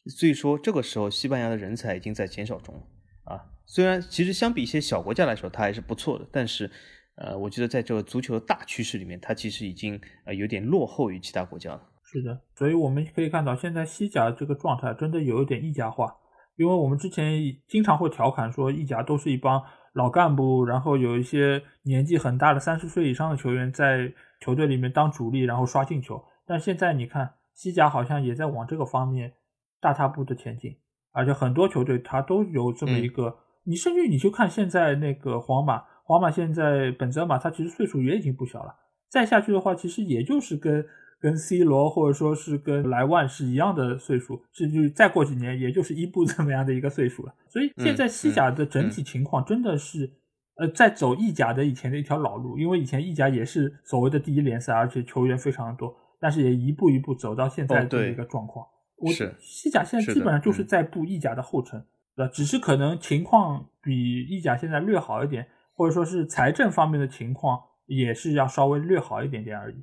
[0.07, 2.83] 所以说这个时候西班牙的人才已经在减少中了。
[3.25, 6.71] 啊，虽然其实相比一些小国家来说，它还是不错的，但是，
[7.15, 11.89] 呃，我觉得在这个足球的大趋势里面，它其实已经呃有点落后于其他国家了。
[12.05, 16.15] 是的，所以我们可以看到，现在西甲这个状态真的有一点意甲化，
[16.57, 19.63] 因为我们之前经常会调侃说，意甲都是一帮
[19.95, 26.23] 老干部，然后有一些年纪很大的三十岁以上的球员在球队里面当主力，然后刷进球。
[26.45, 29.33] 但现在你看，西甲好像也在往这个方面
[29.81, 30.77] 大踏步的前进。
[31.13, 38.75] 而且很多球队他都有这么一个，你甚至你就看现在那个皇马，皇马现在本泽马他其实岁数也已经不小了，
[39.09, 40.85] 再下去的话，其实也就是跟
[41.21, 47.35] 跟 C 罗或者说是跟莱万是一样的岁数，甚至再过几年也就是伊布 这么样的一个岁数了。
[47.49, 50.11] 所以现在西甲的整体情况真的是，
[50.57, 58.67] 呃，在走意甲的以前的一条老路，因为以前意甲也是所谓的第一联赛，而且球员非常多，但是也一步一步走到现在的一个状况。
[59.11, 61.83] 是西甲现在基本上就是在步意甲的后尘，
[62.15, 62.31] 对吧？
[62.33, 69.83] 只是可能情况比意甲现在略好一点，或者说是财政方面的情况也是要稍微略好一点点而已。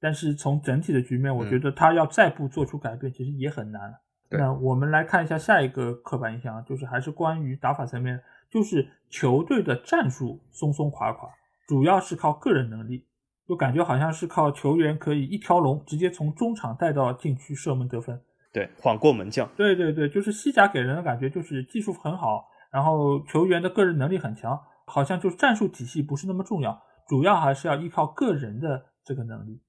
[0.00, 3.94] 但是从整体的局面，我觉得他要再不做出改变，其实也很难。
[4.30, 11.28] 那我们来看一下下一个刻板印象，就是还是关于打法层面，就是球队的战术松松垮垮，
[11.66, 13.06] 主要是靠个人能力，
[13.48, 18.20] 就感觉好像是靠球员可以一条龙直接从中场带到禁区射门得分。
[18.50, 19.46] 对，晃过门将。
[19.56, 29.60] 对对对，就是西甲给人的感觉就是技术很好，然后球员的个人能力很强，好像就是战术体系不是那么重要，主要还是要依靠个人的这个能力。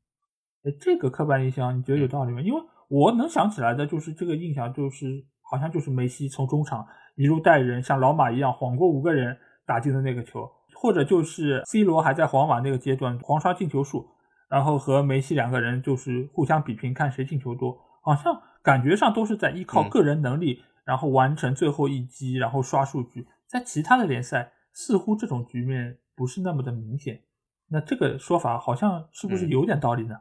[0.63, 2.41] 哎，这个刻板印象你觉得有道理吗？
[2.41, 14.07] 因为我能想起来的就是这个印象，就是好像就是梅西从中场一路带人，像老马一样晃过五个人打进的那个球，或者就是 C 罗还在皇马那个阶段狂刷进球数，
[14.49, 18.41] 然后和梅西两个人就是互相比拼，看谁进球多，好像。
[18.62, 23.28] 感觉上都是在依靠个人能力，然后完成最后一击，然后刷数据。
[23.48, 27.22] 在其他的联赛，似乎这种局面不是那么的明显。
[27.69, 30.15] 那这个说法好像是不是有点道理呢？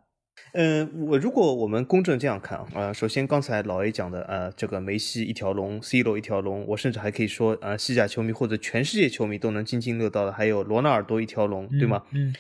[0.53, 12.05] 嗯，我如果我们公正这样看啊，首先刚才老 A 讲的，呃，这个梅西一条龙，C 罗一条龙，我甚至还可以说，呃，西甲球迷或者全世界球迷都能津津乐道的，还有罗纳尔多一条龙，对吗？
[12.13, 12.33] 嗯，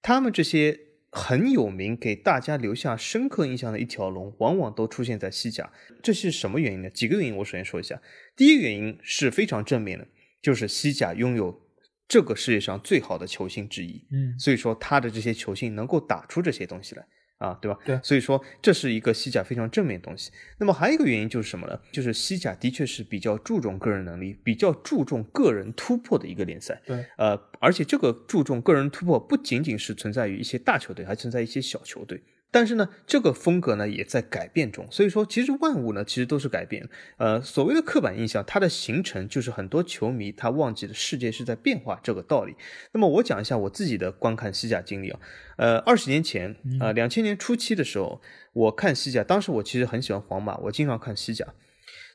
[0.00, 0.78] 他们这些。
[1.14, 5.70] 很有名，给大家留下深刻印象的一条龙，往往都出现在西甲。
[6.02, 6.88] 这是什么原因呢？
[6.88, 8.00] 几个原因，我首先说一下。
[8.34, 10.08] 第一个原因是非常正面的，
[10.40, 11.68] 就是西甲拥有
[12.08, 14.06] 这个世界上最好的球星之一。
[14.10, 17.06] 嗯，所以说他的这些球星能够打出这些东西来。
[17.42, 17.76] 啊，对吧？
[17.84, 20.30] 对，所以说这是一个西甲非常正面的东西。
[20.58, 21.78] 那么还有一个原因就是什么呢？
[21.90, 26.80] 就是西甲的确是比较注重个人能力、比较注重个人突破的一个联赛。
[26.86, 32.22] 对，呃，而且这个注重个人突破不仅仅是存在于一些大球队，还存在一些小球队。
[32.52, 34.86] 但是呢，这个风格呢也在改变中。
[34.90, 36.88] 所以说，其实万物呢其实都是改变。
[37.16, 42.54] 呃，所谓的刻板印象，它的形成就是很多球迷他忘记了世界是在变化这个道理。
[42.92, 45.18] 那么我讲一下我自己的观看西甲经历啊。
[45.56, 48.20] 呃，二十年前，呃，两千年初期的时候，
[48.52, 51.46] 我看西甲，当时我其实很喜欢皇马，我经常看西甲。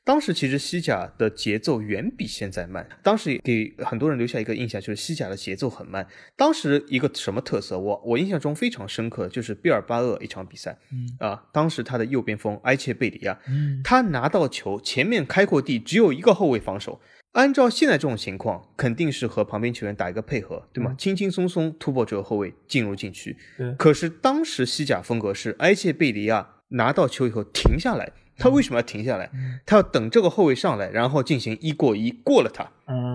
[0.07, 6.07] 当时其实西甲的节奏远比现在慢，当时给很多人留下一个印象，就是西甲的节奏很慢。
[6.37, 10.79] 当时一个什么特色，我我印象中非常深刻，就是毕尔巴鄂一场比赛，
[11.19, 13.37] 啊，当时他的右边锋埃切贝里亚，
[13.83, 17.01] 他拿到球，前面开阔地只有一个后卫防守。
[17.33, 20.95] 按照现在这种情况，肯定是和旁边球员打一个配合，对吗？
[20.97, 23.35] 轻轻松松突破这个后卫进入禁区。
[23.77, 28.13] 可是当时西甲风格是埃切贝里亚拿到球以后停下来。
[28.37, 29.29] 他为什么要停下来？
[29.65, 32.69] 他要等这个后卫上来，然后进行一过一过了他，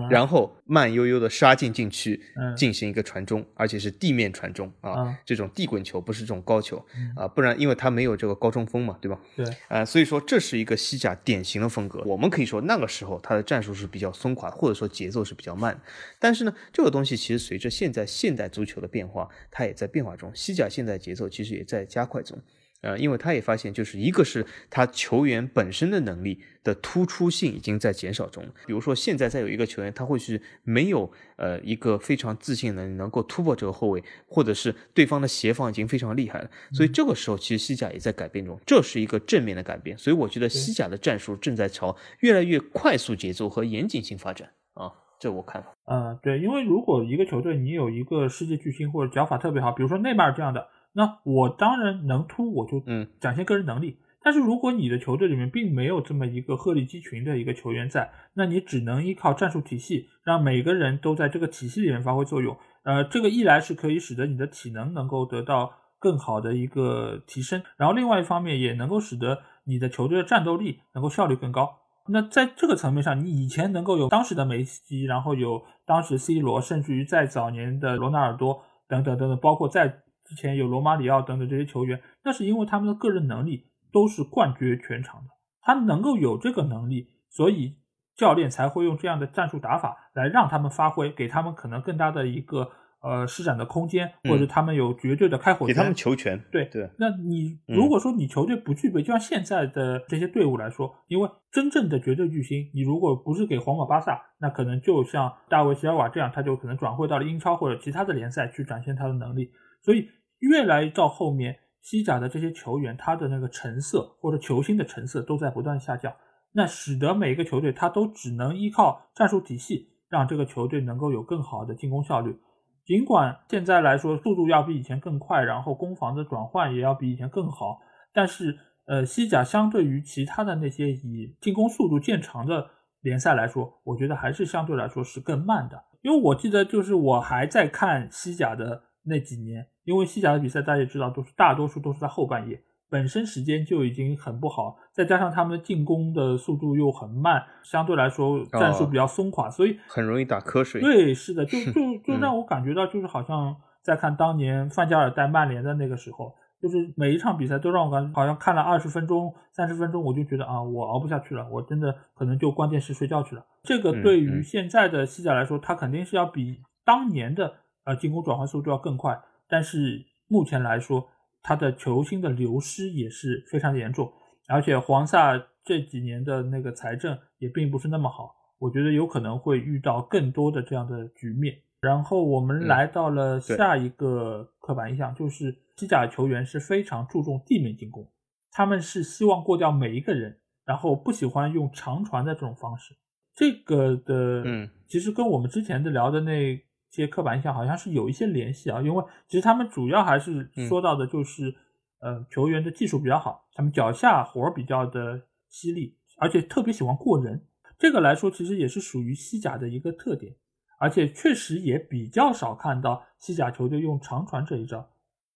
[0.09, 2.21] 然后慢悠悠的杀进禁区，
[2.55, 6.83] 进行一个传中，而且是地面传中啊，这种地滚球不是这种高球
[7.15, 9.19] 啊，不然因为他没有这个高中锋嘛，对吧？
[9.35, 12.01] 对，啊，所以说这是一个西甲典型的风格。
[12.05, 15.79] 我们可以说那个时候他的战术是比较松垮，或者说节奏是比较慢。
[16.19, 20.31] 但是呢，这个东西其实随着现在现代足球的变化，它也在变化中。
[20.35, 22.37] 西甲现在节奏其实也在加快中。
[22.83, 28.43] 呃，因为他也发现，就是一个是他球员本身的能力的突出性已经在减少中。
[28.67, 36.51] 比如说，现在再有一个球员，他会是没有呃一个非常自信能能够突破这个后卫，或者是对方的协防已经非常厉害了。
[36.73, 39.97] 所以这个时候，其实西甲也在改变中，这是一个正面的改变。
[39.97, 45.73] 所以我觉得西甲的战术正在朝越来越快速节奏和严谨性发展啊，这我看法。
[45.85, 50.67] 嗯，对，因为如果一个球队你有一个世界巨星或者脚法特别好，比如说内马尔这样的。
[50.93, 53.99] 那我当然能突，我就嗯展现个人能力。
[54.25, 62.57] 但是如果你的球队里面并没有这么一个鹤立鸡群的一个球员在，那你只能依靠战术体系，让每个人都在这个体系里面发挥作用。
[62.83, 71.79] 呃，这个一来是可以使得你的体能能够得到更好的一个提升，然后另外一方面也能够使得你的球队的战斗力能够效率更高。
[72.07, 85.29] 那在这个层面上，你以前能够有当时的梅西，然后有当时 C 罗，甚至于在早年的罗纳尔多等等等等，包括在之前有罗马里奥等等这些球员，那是因为他们的个人能力都是冠绝全场的，
[85.61, 87.77] 他能够有这个能力，所以
[88.15, 92.71] 教练才会用这样的战术打法来让他们发挥，给他们可能更大的一个。
[93.05, 96.41] 呃，施展的空间，或者他们有绝对的开火权，给他们球权。
[96.49, 109.51] 对对，那你如果说你球队不具备，就像现在的这些队伍来说，因为真正的绝对巨星，你如果不是给皇马、巴萨，那可能就像大卫·席尔瓦这样，他就可能转会到了英超或者其他的联赛去展现他的能力。
[109.83, 116.13] 所以越来到后面，西甲的这些球员，他的那个成色或者球星的成色都在不断下降，
[116.53, 122.39] 那使得每个球队他都只能依靠战术体系，让这个球队能够有更好的进攻效率。
[122.85, 127.79] 尽管现在来说速度要比以前更快，然后攻防的转换也要比以前更好，
[128.13, 132.69] 但是呃，西甲相对于其他的那些以进攻速度见长的
[132.99, 135.81] 联赛来说，我觉得还是相对来说是更慢的。
[136.01, 142.61] 因为我记得就是我还在看西甲的那几年，因为西甲的比赛大家也知道，都是大多数都是在后半夜。
[142.89, 150.79] 本身时间就已经很不好，再加上他们的进攻的速度又很慢，相对来说战术比较松垮，所以很容易打瞌睡。
[150.79, 163.43] 对，是的，就 就就让我感觉到，就是好像在看当年范加尔带曼联的那个时候，就是每一场比赛都让我感觉好像看了二十分钟、三十分钟，我就觉得啊，我熬不下去了，我真的可能就关电视睡觉去了。
[163.63, 167.51] 这个对于现在的西甲来说，它肯定是要比当年的
[167.85, 171.09] 呃进攻转换速度要更快，但是目前来说。
[171.45, 174.09] 他的球星的流失也是非常严重，
[174.47, 181.53] 而且黄萨这几年的那个财政也并不是那么好，我觉得有可能会遇到更多的这样的局面。
[181.81, 188.09] 然后我们来到了下一个刻板印象，就是西甲球员是非常注重地面进攻，
[188.49, 192.95] 他们是希望过掉每一个人，然后不喜欢用长传的这种方式。
[193.35, 196.57] 这个的，嗯，其实跟我们之前的聊的那。
[196.95, 201.55] 些刻板印象好像是有一些联系啊，因为其实他们主要还是说到的就是，
[201.99, 207.45] 呃，球员的技术比较好，他们脚下活比较的犀利，而且特别喜欢过人。
[207.79, 210.35] 这个来说，其实也是属于西甲的一个特点，
[210.79, 214.89] 而且确实也比较少看到西甲球队用长传这一招。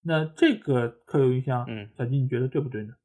[0.03, 2.93] 那这个刻有印象，嗯，小金你觉得对不对呢？
[2.93, 2.97] 嗯，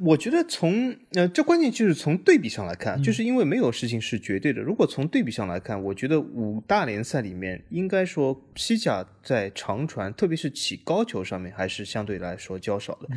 [0.00, 4.60] 我觉得从呃，这关键就是从对比上来看，就是因为没有事情是绝对的。
[4.60, 13.08] 如果从对比上来看，我觉得五大联赛里面，应该说西甲在长传，特别是起高球上面，还是相对来说较少的。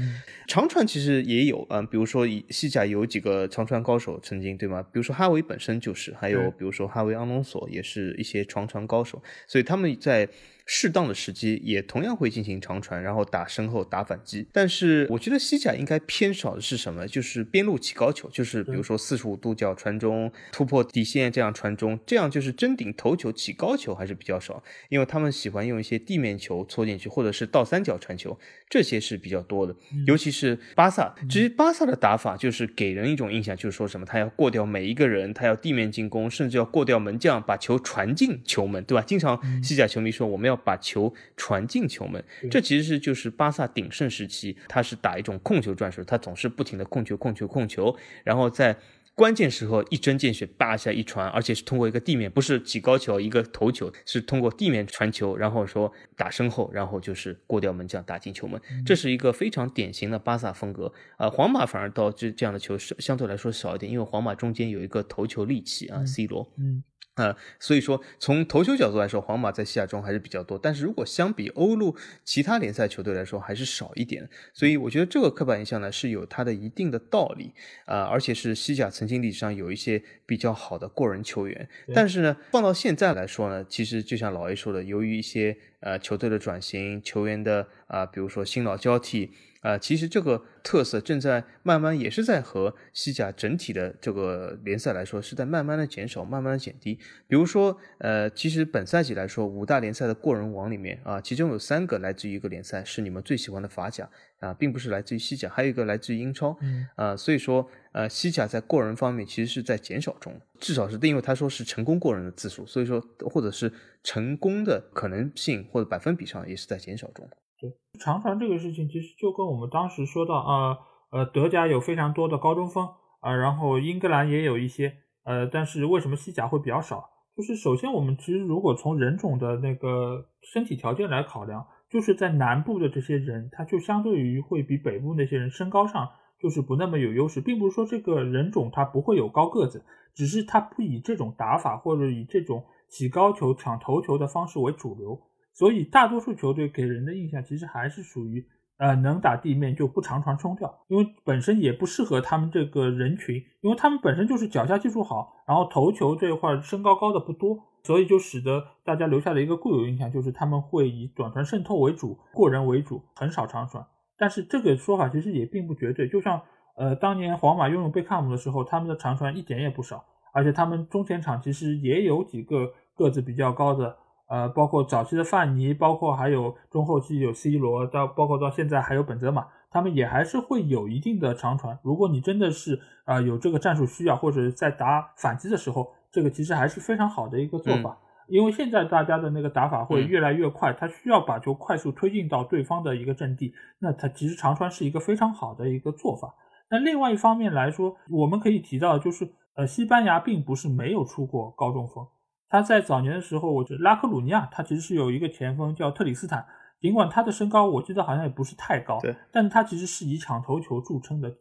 [0.48, 4.84] 长传其实也有，嗯，比如说西甲有几个长传高手，曾经对吗？
[4.84, 10.30] 比如说哈维本身就是，还有比如说哈维·阿隆索也是一些长传高手，所以他们在。
[10.68, 14.48] 适当的时机也同样会进行长传，然后打身后打反击。
[14.52, 17.08] 但是我觉得西甲应该偏少的是什么？
[17.08, 28.38] 就是边路起高球，就是比如说四十五度角传中、突破底线这样传中，这样就是真顶头球起高球还是比较少，因为他们喜欢用一些地面球搓进去，或者是倒三角传球，
[28.70, 29.76] 这些是比较多的。
[30.06, 39.02] 尤其是巴萨，其实巴萨的打法就是给人一种印象，就是说什么他要过掉每一个人，他要地面进攻，甚至要过掉门将，把球传进球门，对吧？
[39.06, 48.76] 经常西甲球迷说我们要把球传进球门，这其实是就是巴萨鼎盛时期，他是打一种控球战术，他总是不停的控球、控球、控球，然后在。
[49.18, 60.92] 关键时候一针见血，叭一下一传，而且是通过一个地面，不是起高球一个头球，是通过地面传球，然后说打身后，然后就是过掉门将打进球门，这是一个非常典型的巴萨风格。
[61.18, 66.52] 呃，皇马反而到这这样的球是相对来说少一点，因为皇马中间有一个头球利器啊，C 罗。
[66.58, 66.84] 嗯。
[67.16, 70.60] 呃，所以说从头球角度来说，皇马在西甲中还是比较多。
[70.62, 74.30] 但是如果相比欧陆其他联赛球队来说，还是少一点。
[74.54, 77.54] 所以我觉得这个刻板印象呢是有它的一定的道理
[77.86, 81.70] 啊，而且是西甲曾经历史上有一些比较好的过人球员。
[81.94, 89.32] 但是呢，放到现在来说呢，其实就像老 A 说的，由于一些呃球队的转型，球员的啊，比如说新老交替。
[89.66, 97.00] 啊，其实这个特色正在慢慢也是在和西甲整体的这个联赛来说，是在慢慢的减少，慢慢的减低。
[97.28, 104.08] 比如说，呃，其实本赛季来说，五大联赛的过人王里面啊，其中有三个来自于一个联赛，是你们最喜欢的法甲
[104.40, 106.56] 啊，并不是来自于西甲，还有一个来自于英超。
[106.62, 117.28] 嗯，啊，所以说，呃，西甲在过人方面其实是在减少中，至少是因为他说是成功过人的次数，所以说或者是成功的可能性或者百分比上也是在减少中。
[117.60, 120.78] 对长传这个事情，其实就跟我们当时说到，呃
[121.12, 122.88] 呃，德甲有非常多的高中锋
[123.22, 127.10] 啊，然后英格兰也有一些，呃，但是为什么西甲会比较少？
[127.36, 145.22] 就是首先我们其实如果从人种的那个身体条件来考量，就是在南部的这些人，他就相对于会比北部那些人身高上就是不那么有优势，并不是说这个人种他不会有高个子，只是他不以这种打法或者以这种起高球抢头球的方式为主流。
[145.56, 148.46] 所以大多数球队给人的印象其实还是属于，
[148.78, 163.86] 呃，能打地面就不长传冲吊，因为本身也不适合他们这个人群，因为他们本身就是脚下技术好，然后头球这一块身高高的不多，所以就使得大家留下的一个固有印象就是他们会以短传渗透为主，过人为主，很少长传。
[164.18, 166.42] 但是这个说法其实也并不绝对，就像
[166.76, 170.04] 呃当年皇马拥有贝克汉姆的时候，他们的长传一点也不少，
[170.34, 173.98] 而且他们中前场其实也有几个个子比较高的。
[174.28, 181.78] 呃，包括早期的范尼，包括还有中后期有 C 罗，到包括到现在还有本泽马，他们也还是会有一定的长传。
[181.84, 187.98] 如果你真的是啊有这个战术需要，或者在打反击的时候，这个其实还是非常好的一个做法。
[188.28, 196.34] 因为现在大家的那个打法会越来越快，他需要把球快速推进到对方的一个阵地，那他其实长传是一个非常好的一个做法。
[196.72, 202.04] 那另外一方面来说，我们可以提到就是，呃，西班牙并不是没有出过高中锋。
[202.50, 206.46] 他在早年的时候，我觉得拉科鲁尼亚他其实是有一个前锋叫特里斯坦，
[206.80, 211.34] 尽管他的身高我记得好像也不是太高，对，但他其实是以抢头球著称的。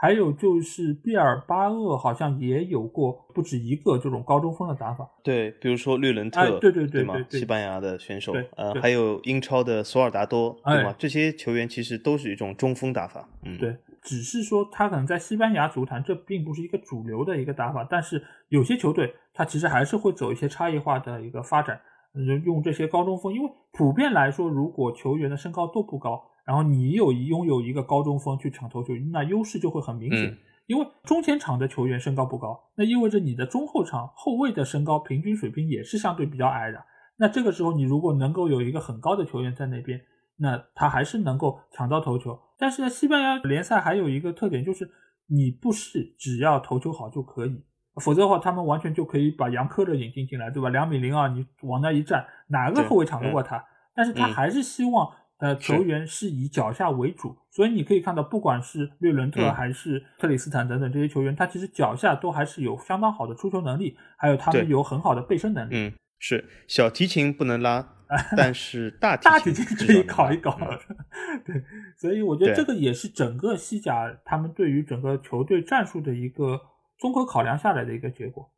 [0.00, 10.94] 还有就是毕尔巴鄂好像也有过不止一个这种高中锋的打法，对，比如说绿伦特，对对对对西班牙的选手，呃，还有英超的索尔达多，对吗？
[10.96, 13.76] 这些球员其实都是一种中锋打法，嗯，对。
[14.08, 17.86] 只是说他可能在西班牙足坛，这并不是一个主流的一个打法。
[17.90, 21.78] 但是有些球队，他其实还是会走一些差异化的一个发展，
[22.14, 23.34] 用用这些高中锋。
[23.34, 30.34] 因为普遍来说，如果球员的身高都不高，然后你有拥有一个高中锋去抢头球，那优势就会很明显。
[30.66, 36.82] 因为中前场的球员身高不高，那意味着你的中后场后卫的身高平均水平也是相对比较矮的。
[37.18, 40.00] 那这个时候，你如果能够有一个很高的球员在那边，
[40.38, 42.38] 那他还是能够抢到头球。
[42.58, 44.90] 但是呢，西班牙联赛还有一个特点，就是
[45.28, 47.62] 你不是只要投球好就可以，
[48.02, 50.68] 否则的话，他们完全就可以把杨科勒引进进来，对吧？
[50.68, 53.64] 两米零二，你往那一站，哪个后卫抢得过他？
[53.94, 65.74] 但是他还是希望呃球员是以脚下为主，所以你可以看到，不管是略伦特还是特里斯坦等等这些球员，他其实脚下都还是有相当好的出球能力，还有他们有很好的背身能力。
[65.76, 67.97] 嗯，是小提琴不能拉。
[68.34, 70.56] 但是大大提琴可以搞一搞，
[71.44, 71.62] 对，
[71.94, 76.58] 所以我觉得这个也是整个西甲他们对于整个球队战术的一个
[76.98, 78.50] 综合考量下来的一个结果。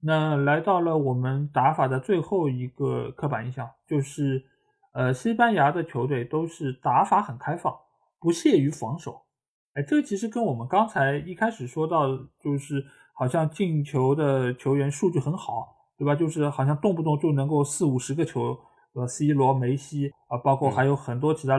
[0.00, 4.44] 那来到了我们打法的最后一个刻板印象，就是
[4.92, 7.72] 呃，西班牙的球队都是打法很开放，
[8.18, 9.22] 不屑于防守。
[9.74, 12.08] 哎，这个其实跟我们刚才一开始说到，
[12.42, 12.84] 就是
[13.14, 16.16] 好像进球的球员数据很好，对吧？
[16.16, 18.58] 就是好像动不动就能够四五十个球。
[18.94, 21.56] 呃 C 罗、梅西啊，包括还有很多其他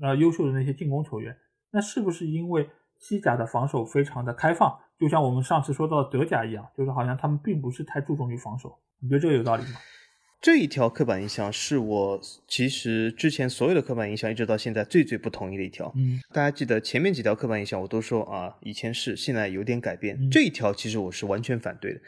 [0.00, 1.36] 呃优秀的那些进攻球员。
[1.70, 2.68] 那是不是因为
[2.98, 8.78] 西甲的防守非常的开放，就像我们上次说到德甲一样，就是好像他们并不是太注重于防守？
[9.00, 9.78] 你觉得这个有道理吗？
[10.40, 15.92] 这一条刻板印象是我其实之前所有的刻板印象一直到现在最最不同意的一条。
[15.96, 20.30] 嗯，大家记得前面几条刻板印象我都说啊，以前是，现在有点改变。
[20.30, 22.00] 这一条其实我是完全反对的。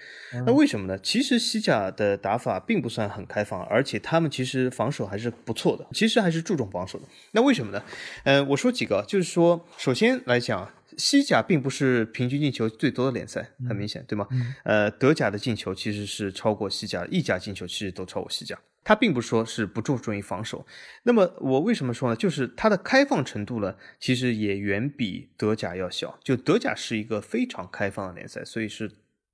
[0.46, 0.96] 那为什么呢？
[1.00, 7.04] 其实西甲的打法并不算很开放，而且他们其实防守还是不错的，其实还是注重防守的。
[7.32, 7.82] 那为什么呢？
[8.22, 10.70] 呃，我说几个，就是说，首先来讲。
[10.96, 14.26] 西甲并不是平均进球最多的联赛，很明显，对吗？
[14.64, 18.58] 呃，德甲的进球其实是超过西甲，意甲进球其实都超过西甲。
[18.82, 20.66] 他并不说是不注重于防守。
[21.02, 22.16] 那么我为什么说呢？
[22.16, 26.18] 就是它的开放程度呢，其实也远比德甲要小。
[26.24, 28.90] 就德甲是一个非常开放的联赛，所以是。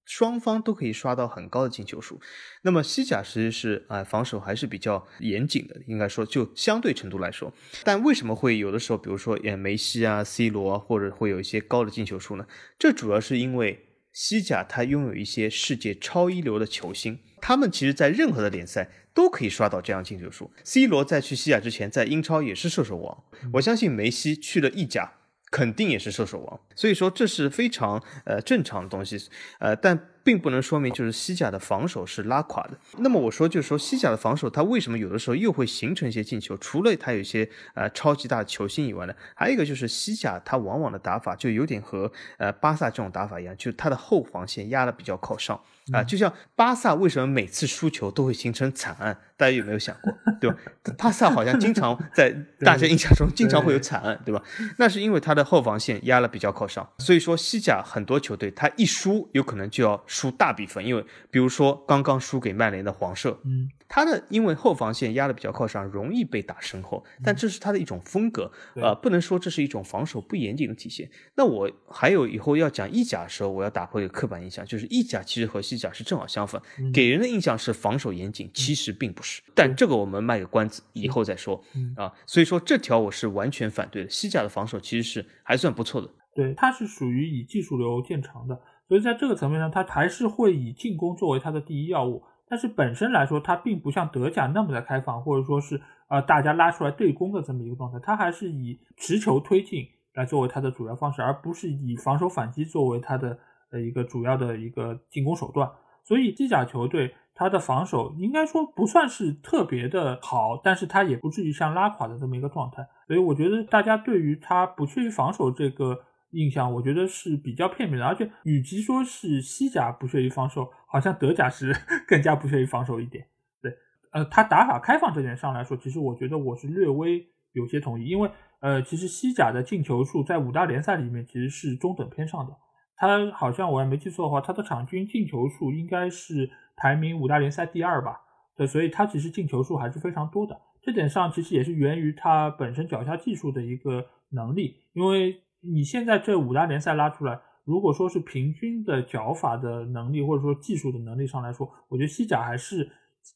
[0.07, 2.21] 双方都可以刷到很高的进球数，
[2.63, 7.53] 那么西甲其实是啊防守还是比较严谨的，应该说就相对程度来说。
[7.83, 12.47] 但为什么会有的时候，比如说演梅西啊、C 罗，或者会有一些高的进球数呢？
[12.79, 20.53] 这主要是因为西甲它拥有一些世界超一流的球星，他们其实在任何的联赛都可以刷到这样进球数。
[20.63, 25.13] C 罗在去西甲之前，在英超也是射手王，我相信梅西去了意甲。
[25.57, 29.19] 肯定也是射手王，所以说这是非常呃正常的东西，
[29.59, 32.73] 呃，但并不能说明就是西甲的防守是拉垮的。
[32.99, 36.55] 那么我说就是说西甲的防守它为什么有的时候又会形成一些进球？
[36.59, 45.59] 除了它有一些呃超级大的球星以外呢，还有一个就是西甲它往往的打法就有点和呃巴萨这种打法一样，就是它的后防线压的比较靠上。
[45.93, 49.17] 啊，就像巴萨为什么每次输球都会形成惨案？
[49.37, 50.57] 大家有没有想过， 对吧？
[50.97, 52.30] 巴萨好像经常 在
[52.61, 54.43] 大家印象中经常会有惨案，对吧？
[54.78, 56.89] 那是因为他的后防线压了比较靠上。
[56.99, 63.70] 所以说西甲很多球队他一输，有可能就要输大比分，因为比如说刚刚输给曼联的黄社，嗯。
[63.89, 71.09] 他的因为后防线压的比较靠上，容易被打身后，但这是他的一种风格，呃，不能说这是一种防守不严谨的体现。
[71.37, 76.61] 那我还有以后要讲意甲的时候，我要打破一个刻板印象，就是意甲其实和西甲是正好相反，
[76.93, 79.26] 给人的印象是防守严谨，其实并不是。
[79.55, 81.62] 但这个我们卖个关子，以后再说
[81.97, 82.12] 啊。
[82.27, 84.11] 所以说这条我是完全反对的。
[84.11, 92.22] 西甲的防守其实是还算不错的，对，它是属于以技术流见长的，所以在这个层面上，它还是会以进攻作为它的第一要务。
[92.49, 103.37] 但是本身来说，它并不像德甲那么的开放，或者说是呃大家拉出来对攻的这么一个状态，它还是以持球推进来作为它的主要方式，而不是以防守反击作为它的
[103.72, 105.68] 呃一个主要的一个进攻手段。
[106.05, 112.84] 所以西甲球队他的防守应该说不算是特别的好，但是他也不至于像拉垮的这么一个状态。
[113.07, 116.03] 所以我觉得大家对于他不去防守这个。
[116.32, 121.72] 印象我觉得是比较片面的，而且与其说是西甲不屑于防守，好像德甲是
[122.07, 123.24] 更加不屑于防守一点。
[123.62, 123.72] 对，
[124.12, 128.28] 呃，他打法开放这点上来说，其实我觉得我是略微有些同意，因为
[128.61, 132.53] 呃，其实西甲的进球数在五大联赛里面其实是中等偏上的，
[132.97, 138.20] 他好像我也没记错的话，他的场均进球数应该是排名五大联赛第二吧？
[138.57, 145.43] 对，所以他其实进球数还是非常多的，这点上其实也是源于他本身脚下技术的一个能力，因为。
[145.68, 152.89] 你现在这五大联赛拉出来，如果说是平均的脚法的能力，或者说技术的能力上来说，我觉得西甲还是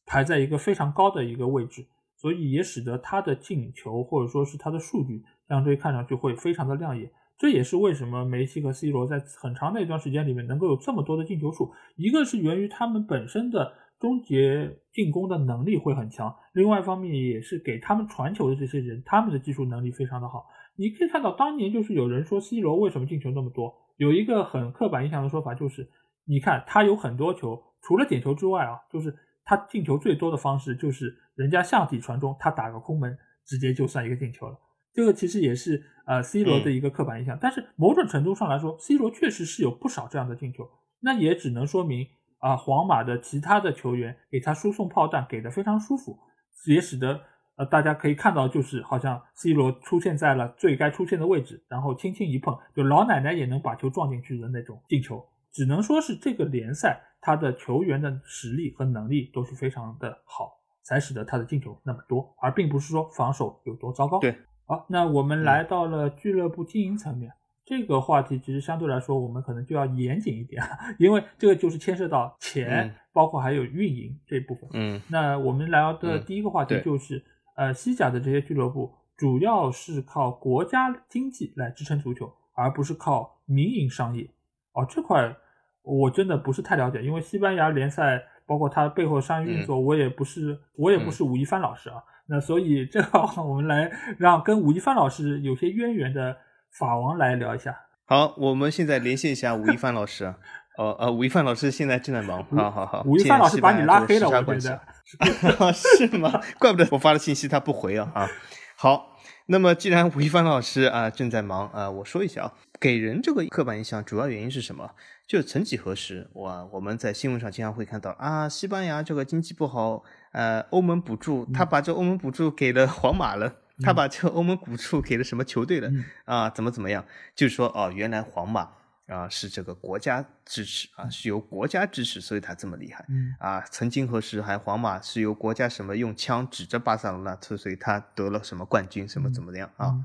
[0.06, 1.84] 排在一个非常高的一个位置，
[2.14, 7.10] 所以也使得他的进球或者说是他的数据相对看上去会非常的亮眼。
[7.40, 20.44] 这也是为什么梅西和 C 罗在很长的一段时间里面能够有这么多的进球数，一个是源于他们本身的终结进攻的能力会很强，另外一方面也是给他们传球的这些人，他们的技术能力非常的好。
[20.76, 25.88] 你可以看到，当年就是有人说 C 罗为什么进球那么多，有一个很刻板印象的说法就是，
[26.26, 29.16] 你看他有很多球，除了点球之外啊，就是
[29.46, 33.16] 他进球最多的方式就是人家向底传中，他打个空门，
[33.46, 34.58] 直接就算一个进球了。
[34.92, 40.68] 这个其实也是呃 C 罗的一个刻板印象，但是某种程度上来说，C 罗确实是有不少这样的进球，
[41.00, 42.06] 那也只能说明
[42.38, 46.18] 啊，皇马的其他的球员给他输送炮弹给的非常舒服，
[46.66, 47.20] 也使得。
[47.56, 55.22] 呃，大家可以看到，就是好像 C 罗出现在了最该出现的位置，然后轻轻一碰，就老奶奶也能把球撞进去的那种进球。
[55.52, 64.18] 只能说是这个联赛他的球员的实力和能力都是非常的好，才使得他的进球那么多，而并不是说防守有多糟糕。
[64.20, 64.34] 对，
[64.70, 67.32] 好，那我们来到了俱乐部经营层面，
[67.64, 70.62] 这个话题其实相对来说我们可能就要严谨一点，
[70.96, 74.70] 因为这个就是牵涉到钱，包括还有运营这一部分。
[74.72, 77.24] 嗯，那我们来到的第一个话题就是。
[77.56, 84.26] 呃，西甲的这些俱乐部主要是靠国家经济来支撑足球，而不是靠民营商业。
[84.72, 85.36] 哦，这块
[85.82, 91.96] 我真的不是太了解，因为西班牙联赛包括它背后商业运作，我也不是我也不是吴亦凡老师啊。
[92.30, 96.36] 那所以正好 我们来让跟吴亦凡老师有些渊源的
[96.78, 97.76] 法王来聊一下。
[98.06, 100.32] 好，我们现在连线一下吴亦凡老师。
[100.78, 102.42] 哦呃，吴亦凡老师现在正在忙。
[102.44, 104.80] 好好好，吴亦凡老师把你拉黑了，我觉得。
[105.74, 106.40] 是吗？
[106.58, 108.28] 怪不得我发的信息他不回啊啊！
[108.76, 109.16] 好，
[109.46, 114.90] 那么既然吴亦凡老师啊正在忙啊，我说一下啊，给人这个刻板印象主要原因是什么？
[115.26, 120.02] 就曾几何时，我我们在新闻上经常会看到啊，西班牙这个经济不好，
[120.32, 125.90] 呃，欧盟补助，他把这欧盟补助给了皇马了，他把这欧盟补助给了什么球队了
[126.24, 126.50] 啊？
[126.50, 127.04] 怎么怎么样？
[127.34, 128.70] 就是说哦，原来皇马。
[129.10, 133.04] 啊，是这个国家支持啊，是由国家支持，所以他这么厉害。
[133.08, 139.96] 嗯啊，曾经何时还皇马是由国家什么用枪指着巴塞罗那，所以他得了什么冠军，什么怎么样啊？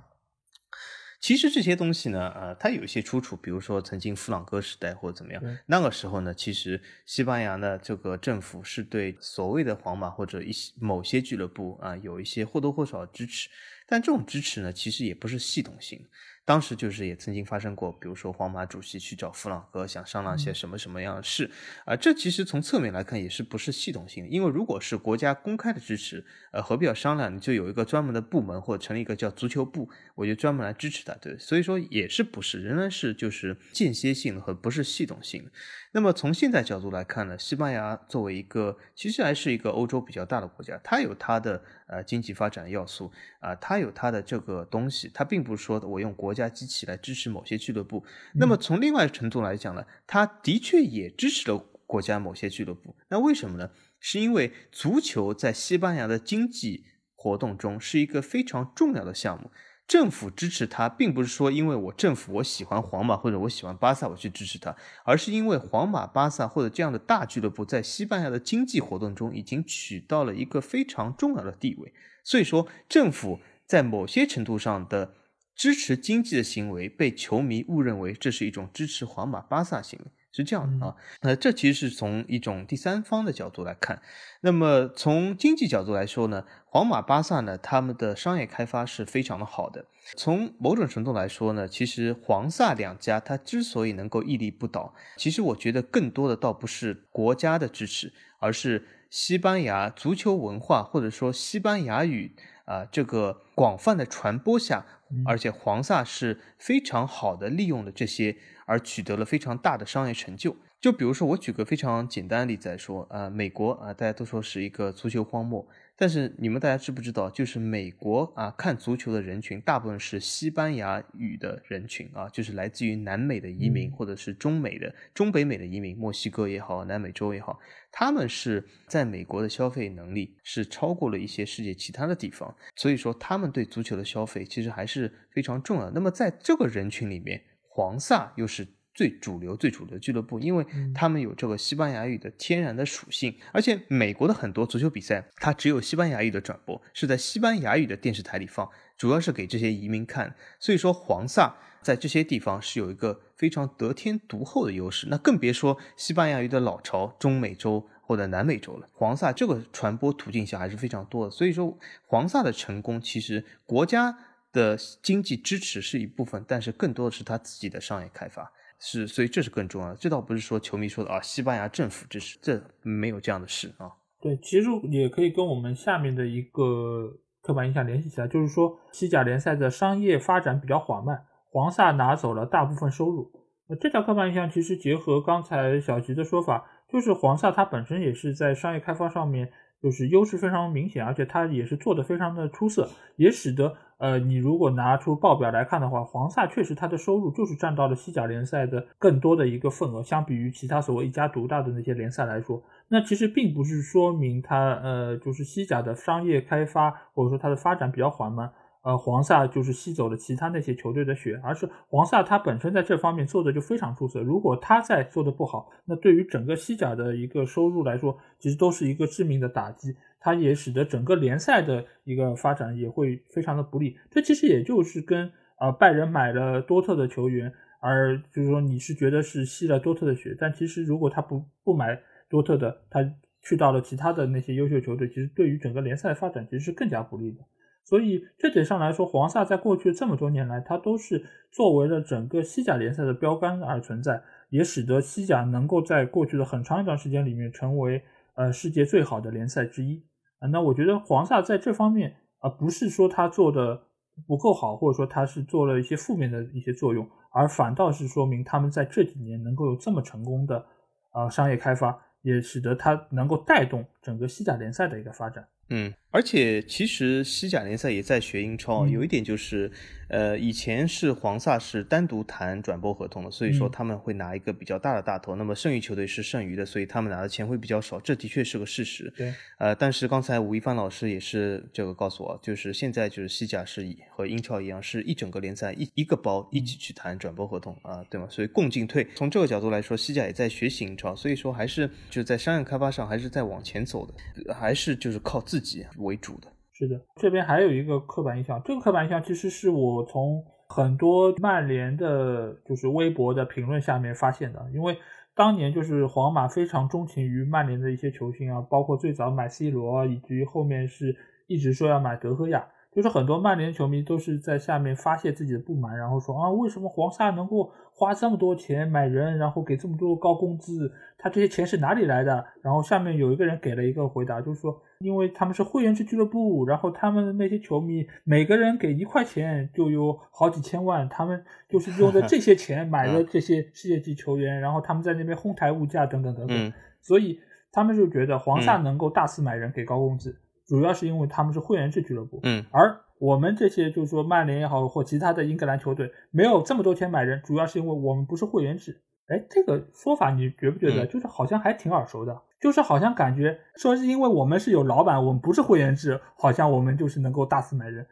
[1.19, 13.49] 其实这些东西呢，呃，它有一些出处，比如说曾经弗朗哥时代或者怎么样，那个时候呢，其实西班牙的这个政府是对所谓的皇马或者一些某些俱乐部啊，有一些或多或少的支持，
[13.87, 16.05] 但这种支持呢，其实也不是系统性。
[16.45, 21.49] 当时就是也曾经发生过，比如说皇马主席去找弗朗哥，想商量些什么什么样的事
[21.85, 21.95] 啊？
[21.95, 27.35] 这其实从侧面来看也是不是系统性，因为如果是国家公开的支持，呃，何必要商量？
[27.35, 31.35] 你就有一个专门的部门或者成立一个叫足球部，我就专门来支持他，对。
[31.39, 35.51] 所以说也是不是，仍然是就是间歇性的和不是系统性的。
[35.93, 41.63] 那么从现在角度来看呢，西班牙作为一个其实还是一个欧洲比较大的国家，它有它的。
[41.87, 48.03] 呃，经济发展要素啊，它有它的这个东西，它并不是说我用国家机器来支持某些俱乐部。
[48.33, 51.57] 那么从另外程度来讲呢，它的确也支持了
[51.87, 52.95] 国家某些俱乐部。
[53.07, 53.71] 那为什么呢？
[53.99, 56.83] 是因为足球在西班牙的经济
[57.15, 59.49] 活动中是一个非常重要的项目。
[59.87, 71.93] 政府支持它，并不是说因为我政府我喜欢皇马或者我喜欢巴萨我去支持他，而是因为皇马、巴萨或者这样的大俱乐部在西班牙的经济活动中已经取到了一个非常重要的地位。
[72.23, 75.13] 所以说，政府在某些程度上的
[75.55, 80.11] 支持经济的行为，被球迷误认为这是一种支持皇马、巴萨行为。
[80.31, 84.01] 是这样的啊，那这其实是从一种第三方的角度来看。
[84.41, 89.85] 那么从经济角度来说呢，皇马、巴萨呢，他们的商业开发是非常的好的。
[90.17, 102.35] 从某种程度来说呢，其实皇萨两家它之所以能够屹立不倒，其实我觉得更多的倒不是国家的支持，而是西班牙足球文化或者说西班牙语
[102.65, 104.85] 啊这个广泛的传播下，
[105.25, 108.35] 而且黄萨是非常好的利用了这些。
[108.67, 110.55] 而取得了非常大的商业成就。
[110.81, 115.67] 就比如说，我举个非常简单的例子来说，呃，美国啊，大家都说是一个足球荒漠。
[115.97, 127.57] 但是你们大家知不知道，就是美国啊，看足球的人群大部分是西班牙语的人群啊，就是来自于南美的移民或者是中美的、中北美的移民，墨西哥也好，南美洲也好，
[127.91, 132.53] 他们是在美国的消费能力是超过了一些世界其他的地方。
[132.75, 135.89] 所以说，他们对足球的消费其实还是非常重要。
[135.91, 148.67] 那么在这个人群里面，黄萨又是最主流、最主流俱乐部，因为他们有这个西班牙语的天然的属性，而且美国的很多足球比赛，它只有西班牙语的转播，是在西班牙语的电视台里放，
[148.97, 150.33] 主要是给这些移民看。
[150.59, 155.07] 所以说，黄萨在这些地方是有一个非常得天独厚的优势。
[155.11, 158.87] 那更别说西班牙语的老巢中美洲或者南美洲了。
[158.93, 161.31] 黄萨这个传播途径下还是非常多的。
[161.31, 161.77] 所以说，
[162.07, 164.17] 黄萨的成功其实国家。
[164.55, 168.49] 的经济支持是一部分，但是更多的是他自己的商业开发，
[168.87, 169.95] 是所以这是更重要的。
[169.95, 173.89] 这倒不是说球迷说的啊，西班牙政府支持，这没有这样的事啊。
[174.21, 177.11] 对，其实也可以跟我们下面的一个
[177.41, 183.31] 刻板印象联系起来，就是说西甲联赛的商业发展比较缓慢，黄萨拿走了大部分收入。
[183.67, 193.75] 那这条刻板印象其实结合刚才小吉的说法，就是黄萨它本身也是在商业开发上面就是优势非常明显，而且它也是做的非常的出色，也使得。
[193.97, 208.51] 呃，你如果拿出报表来看的话，黄萨确实它的收入就是占到了西甲联赛的更多的一个份额，相比于其他所谓一家独大的那些联赛来说，那其实并不是说明它呃就是西甲的商业开发或者说它的发展比较缓慢。
[208.85, 214.21] 呃，黄萨就是吸走了其他那些球队的血，而是黄萨他本身在这方面做的就非常出色。
[214.21, 219.95] 如果他在做的不好，那对于整个西甲的一个收入来说，其实都是一个致命的打击。
[220.19, 223.97] 他也使得整个联赛的一个发展也会非常的不利。
[224.11, 233.03] 这其实也就是跟呃拜仁买了多特的球员，而就是说你是觉得是吸了多特的血，但其实如果他不不买多特的，他
[233.41, 237.39] 去到了其他的那些优秀球队，其实对于整个联赛发展其实是更加不利的。
[237.85, 248.01] 所以这点上来说，黄萨在过去这么多年来，它都是作为了整个西甲联赛的标杆而存在，也使得西甲能够在过去的很长一段时间里面成为
[248.33, 250.03] 呃世界最好的联赛之一
[250.39, 250.47] 啊。
[250.47, 253.79] 那我觉得黄萨在这方面啊，不是说他做的
[254.27, 260.65] 不够好，或者说他是做了一些负面的一些作用，而反倒是说明他们在这几年能够有这么成功的
[261.11, 265.47] 啊商业开发，也使得他能够带动整个西甲联赛的一个发展。
[265.69, 269.71] 嗯，而且其实西甲联赛也在学英超，有一点就是。
[270.07, 275.35] 呃，以前是黄萨是单独谈转播合同的，所以说他们会拿一个比较大的大头。
[275.35, 279.11] 那么剩余球队是剩余的，所以他们拿的钱会比较少，这的确是个事实。
[279.17, 288.27] 对，呃，但是刚才吴一帆老师也是这个告诉我，就是现在就是西甲是和英超一样，是一整个联赛一一个包一起去谈转播合同啊，对吗？
[288.29, 289.07] 所以共进退。
[289.15, 296.47] 从这个角度来说，西甲也在学习英超，所以说还是就是在商业开发上还是在往前走的，还是就是靠自自己为主的。
[296.73, 304.61] 是的，这边还有一个刻板印象，这个刻板印象其实是我从很多曼联的，就是微博的评论下面发现的。
[304.73, 304.97] 因为
[305.33, 311.15] 当年就是皇马非常钟情于曼联的一些球星啊，包括最早买 C 罗，以及后面是
[311.47, 312.67] 一直说要买德赫亚。
[312.91, 322.45] 就是很多曼联球迷都是在下面发泄自己的不满，然后说啊，为什么黄萨能够花这么多钱买人，然后给这么多高工资，他这些钱是哪里来的？
[322.61, 337.39] 然后下面有一个人给了一个回答，就是说，因为他们是会员制俱乐部，然后他们的那些球迷每个人给一块钱就有好几千万，他们就是用的这些钱 买了这些世界级球员，然后他们在那边哄抬物价等等等等，所以
[337.71, 340.39] 他们就觉得黄萨能够大肆买人给高工资。
[340.65, 349.01] 主要是因为他们是会员制俱乐部，嗯，而我们这些就是说曼联也好或其他的英格兰球队没有这么多钱买人，主要是因为我们不是会员制。
[349.27, 352.41] 哎，这个说法你觉不觉得就是好像还挺耳熟的？
[352.61, 358.05] 就是好像感觉说是因为我们是有老板，我们不是会员制，好像我们就是能够大肆买人。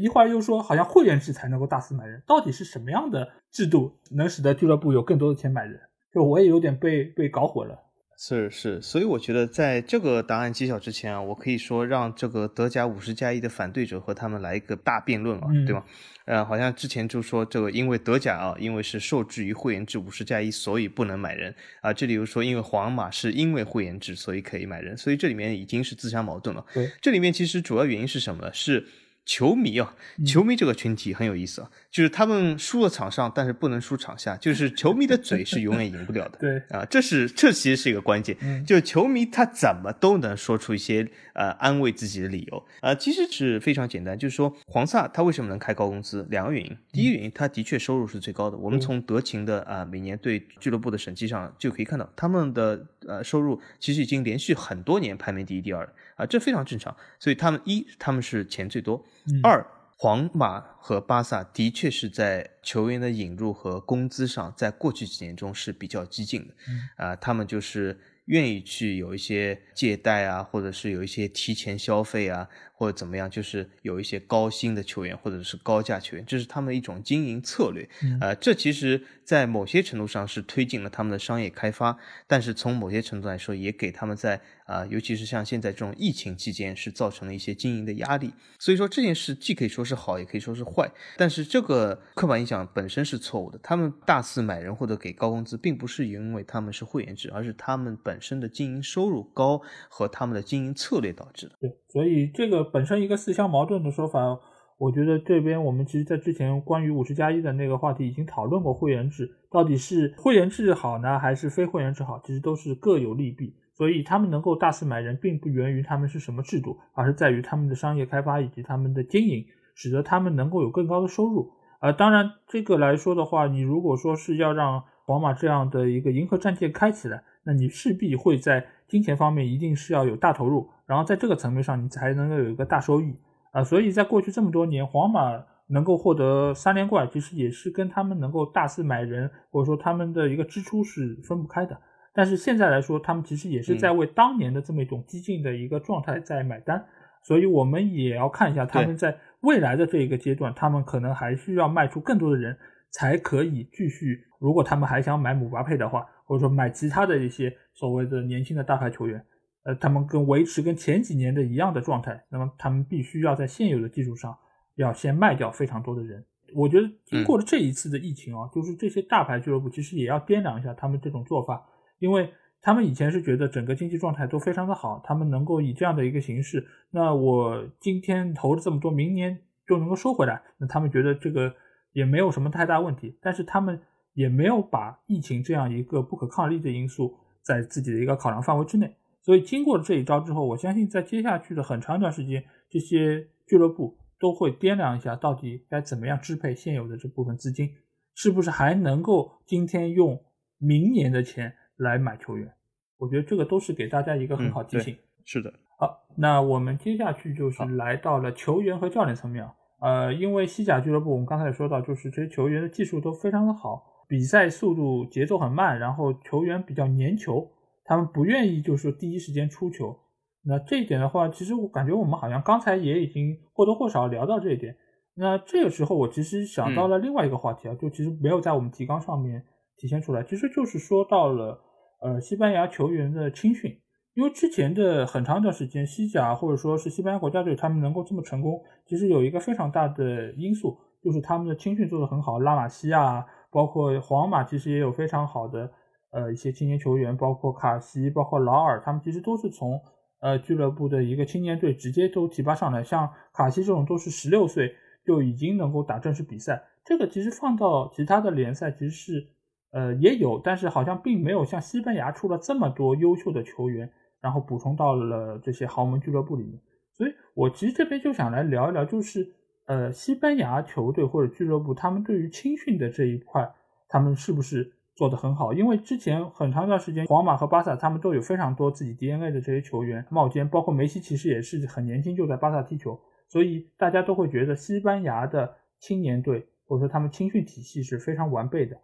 [0.00, 5.78] 一会儿又说好像会员制才能够大肆买人，到底是什么样的制度能使得俱乐部有更多的钱买人？
[6.12, 7.78] 就我也有点被被搞混了。
[8.24, 15.82] 是是，所以我觉得在这个答案揭晓之前啊，我可以说让这个德甲五十加一的反对者和他们来一个大辩论啊，对吗？
[16.26, 21.92] 呃，好像之前就说这个因为德甲啊，因为是受制于会员制五十加一，所以不能买人啊。
[21.92, 26.64] 这里又说因为皇马是因为会员制，所以可以买人，所以这里面已经是自相矛盾了。
[26.72, 28.52] 对，这里面其实主要原因是什么呢？
[28.54, 28.86] 是。
[29.24, 29.94] 球迷啊，
[30.26, 36.38] 球迷这个群体很有意思啊，就是他们输了场上，但是不能输场下，就是球迷的嘴是永远赢不了的。
[36.40, 46.26] 对啊，这是这其实是一个关键，就是球迷他怎么都能说出一些呃安慰自己的理由啊，其实是非常简单，就是说黄萨他为什么能开高工资？
[46.28, 55.92] 两个原因，第一原因他的确收入是最高的，我们从德勤的啊每年对俱乐部的审计上就可以看到，他们的呃收入其实已经连续很多年排名第一、第二了。
[56.16, 59.04] 啊，这非常正常，所以他们一他们是钱最多，
[59.42, 66.54] 二皇马和巴萨的确是在球员的引入和工资上，在过去几年中是比较激进的，
[66.96, 72.48] 啊，他们就是愿意去有一些借贷啊，或者是有一些提前消费啊。
[72.72, 77.88] 或者怎么样，就是有一些高薪的球员，或者是高价球员，这是他们一种经营策略。
[78.20, 81.96] 呃，这其实，在某些程度上是推进了他们的商业开发，
[82.26, 88.32] 但是从某些程度来说，也给他们在啊，尤其是像现在这种疫情期间，是造成了一些经营的压力。
[88.58, 90.90] 所以说这件事既可以说是好，也可以说是坏。
[91.16, 93.58] 但是这个刻板印象本身是错误的。
[93.62, 101.56] 他们大肆买人或者给高工资，并不是因为他们是会员制，而是他们本身的经营收入高和他们的经营策略导致的。
[101.60, 102.64] 对，所以这个。
[102.64, 104.38] 本身一个自相矛盾的说法，
[104.78, 113.54] 我觉得这边我们其实，在之前关于五十加一的那个话题已经讨论过会员制到底是会员制好呢，还是非会员制好，其实都是各有利弊。
[113.74, 121.52] 所以他们能够大肆买人，并不源于他们是什么制度，而是在于他们的商业开发以及他们的经营，使得他们能够有更高的收入。
[121.80, 130.68] 呃，当然这个来说的话，你如果说是要让皇马这样的一个银河战舰开起来，那你势必会在金钱方面一定是要有大投入。
[130.92, 133.16] 然后在这个层面上，你才能够有一个大收益
[133.52, 133.64] 啊！
[133.64, 141.74] 所以在过去这么多年，皇马能够获得三连冠，其实也是跟他们能够大肆买人，或者说他们的一个支出是分不开的。
[142.12, 146.84] 但是现在来说，他们其实也是在为当年的这么一种激进的一个状态在买单。
[147.22, 152.54] 所以我们也要看一下他们在未来的这一个阶段，他们可能还需要卖出更多的人，
[152.90, 154.22] 才可以继续。
[154.38, 159.24] 如果他们还想买姆巴佩的话，或者说买其他的一些所谓的年轻的大牌球员。
[159.64, 164.36] 呃，他们跟维持跟前几年的一样的状态，那么他们必须要在现有的基础上，
[164.74, 166.24] 要先卖掉非常多的人。
[166.54, 171.64] 我觉得经过了这一次的疫情啊，就是这些大牌俱乐部其实也要掂量一下他们这种做法，
[171.98, 181.54] 因为他们以前是觉得整个经济状态都非常的好，他们能够以这样的一个形式，那我今天投了这么多，明年就能够收回来，那他们觉得这个
[181.92, 183.80] 也没有什么太大问题，但是他们
[184.12, 188.94] 也没有把疫情这样一个不可抗力的因素在自己的一个考量范围之内。
[189.22, 197.70] 所以经过了这一招之后，我相信在接下去的很长一段时间，这些俱乐部都会掂量一下，到底该怎么样支配现有的这部分资金，
[198.14, 200.20] 是不是还能够今天用
[200.58, 202.52] 明年的钱来买球员？
[202.98, 204.96] 我觉得这个都是给大家一个很好提醒。
[205.24, 205.52] 是的。
[205.78, 209.54] 好，那我们接下去就是来到了球员和教练层面啊。
[209.80, 217.50] 呃，因为西甲俱乐部，我们刚才也说到，就是这些球员的技术都非常的好，比赛速度节奏很慢，然后球员比较粘球，
[217.84, 219.98] 他们不愿意就是说第一时间出球。
[220.44, 224.76] 那这一点的话，其实我感觉我们好像刚才也已经或多或少聊到这一点。
[225.14, 229.44] 那这个时候，我其实想到了另外一个话题啊，就其实没有在我们提纲上面
[229.76, 231.60] 体现出来，其实就是说到了
[232.00, 233.78] 呃西班牙球员的青训。
[234.14, 242.38] 因为之前的很长一段时间，西甲或者说是西班牙国家队，他们能够这么成功，其实有一个非常大的因素，就是他们的青训做得很好。
[242.38, 245.70] 拉玛西亚，包括皇马，其实也有非常好的
[246.12, 249.80] 呃一些青年球员，包括卡西，包括劳尔，他们其实都是从
[250.20, 252.84] 呃俱乐部的一个青年队直接都提拔上来。
[252.84, 254.72] 像卡西这种都是十六岁
[255.04, 259.26] 就已经能够打正式比赛，这个其实放到其他的联赛其实是
[259.72, 263.90] 呃也有，但是好像并没有像西班牙出了这么多优秀的球员。
[264.22, 266.56] 然后补充到了这些豪门俱乐部里面，
[266.92, 269.34] 所以我其实这边就想来聊一聊，就是
[269.66, 273.52] 呃，西班牙球队或者俱乐部他们对于青训的这一块，
[273.88, 275.52] 他们是不是做得很好？
[275.52, 288.76] 因为之前很长一段时间，皇马和巴萨他们都有非常多自己 DNA 的这些球员冒尖，包括梅西其实也是很年轻就在巴萨踢球，所以大家都会觉得西班牙的青年队或者说他们青训体系是非常完备的。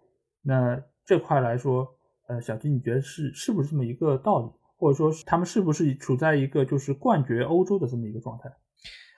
[0.43, 1.87] 那这块来说，
[2.27, 4.51] 呃，小金你觉得是是不是这么一个道理？
[4.77, 8.49] 或者说，他们是不是处在一个就是冠绝欧洲的这么一个状态？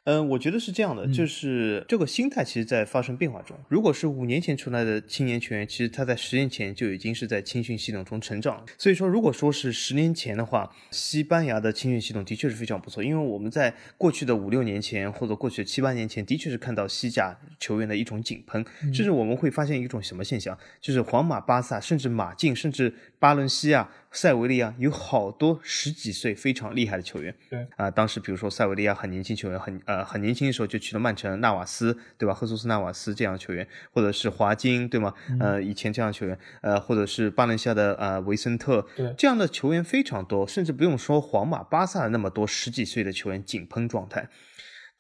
[0.05, 3.57] 嗯，我觉得是这样的，就是这个心态其实在发生变化中。
[3.69, 8.65] 如果是五年前出来的青年球员，其实他在十年前就已经是在青训系统中成长了。
[8.79, 13.05] 所以说，如果说是十年前的话，西班牙的青训系统的确是非常不错。
[13.05, 23.89] 因为我们在过去的五六年前或者过去的七八年前，的确是看到西甲球员的一种井喷，甚至我们会发现一种什么现象，就是皇马、巴萨，甚至马竞，甚至巴伦西亚。
[24.13, 32.35] 塞维利亚有好多十几岁非常厉害的球员，对啊，当时比如说塞维利亚很年轻球员，很呃很年轻的时候就去了曼城，纳瓦斯对吧？
[32.35, 35.15] 赫苏斯纳瓦斯这样的球员，或者是华金对吗？
[35.39, 44.29] 呃，以前这样的球员，呃，或者是巴伦西亚的呃维森特，对这样的球员非常多，甚至不用说皇马、巴萨的那么多十几岁的球员井喷状态。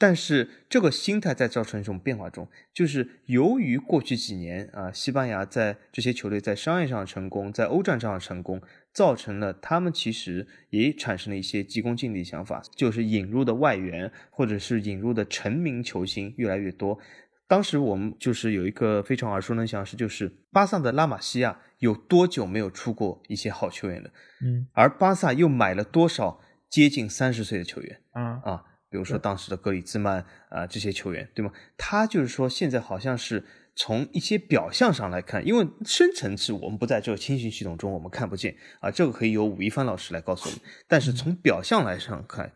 [0.00, 8.62] 但是这个心态在造成一种变化中，就是由于过去几年啊，西班牙在这些球队在商业上的成功，在欧战上的成功，
[8.94, 16.98] 造成了他们其实也产生了一些急功近利想法，就是引入的外援或者是引入的成名球星越来越多。
[17.46, 24.10] 当时我们就是有一个非常耳熟能详是，就是巴萨的拉玛西亚有多久没有出过一些好球员了？
[24.42, 26.40] 嗯，而巴萨又买了多少
[26.70, 28.00] 接近三十岁的球员？
[28.14, 28.64] 嗯啊。
[28.90, 31.52] 比如说当时的格里兹曼啊，这些球员，对吗？
[31.78, 40.60] 他就是说，现在好像是从一些表象上来看，因为深层次我们不在这个青训系统中，我们看不见啊，这个可以由武一帆老师来告诉我们。
[40.86, 42.52] 但是从表象来上看。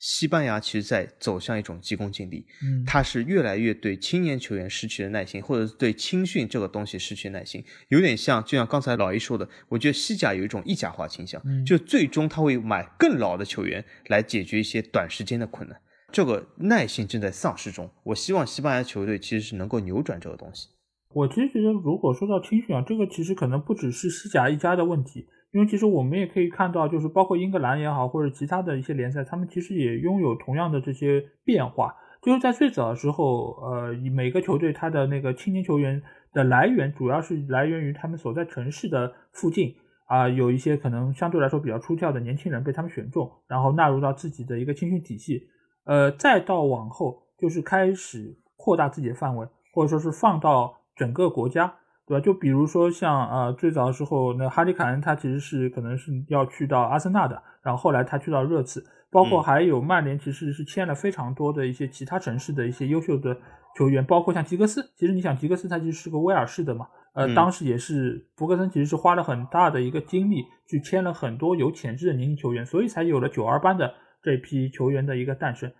[0.00, 15.78] 西班牙其实在走向一种急功近利，嗯，他是越来越对青年球员失去了耐心，或者是对青训这个东西失去耐心，有点像，就像刚才老一说的，我觉得西甲有一种意甲化倾向，就最终他会买更老的球员来解决一些短时间的困难，
[16.10, 17.90] 这个耐心正在丧失中。
[18.04, 20.68] 我希望西班牙球队其实是能够扭转这个东西。
[21.12, 25.26] 我其实觉得，如果说到青训啊，这个其实可能不只是西甲一家的问题。
[25.52, 31.96] 因为其实我们也可以看到，就是包括英格兰也好，或者其他的一些联赛，他们其实也拥有同样的这些变化。
[32.22, 36.00] 就是在最早的时候，呃，每个球队它的那个青年球员
[36.32, 39.74] 的来源，主要是来源于他们所在城市的附近
[40.06, 45.48] 啊，有一些可能相对来说比较出挑的年轻人被他们选中，然后纳入到自己的一个青训体系。
[45.84, 51.74] 呃，再到往后，就是开始扩大自己的范围，或者说是放到整个国家。
[52.10, 52.20] 对吧？
[52.20, 63.36] 就比如说像呃最早的时候，那哈里凯恩他其实是可能是要去到阿森纳的，然后后来他去到热刺，包括还有曼联其实是签了非常多的一些其他城市的一些优秀的
[63.76, 64.82] 球员，包括像吉格斯。
[64.96, 75.70] 其实你想，吉格斯他其实是个威尔士的嘛，呃，当时也是福格森其实是花了很大的一个精力去签了很多有潜质的年轻球员，所以才有了九二班的这批球员的一个诞生。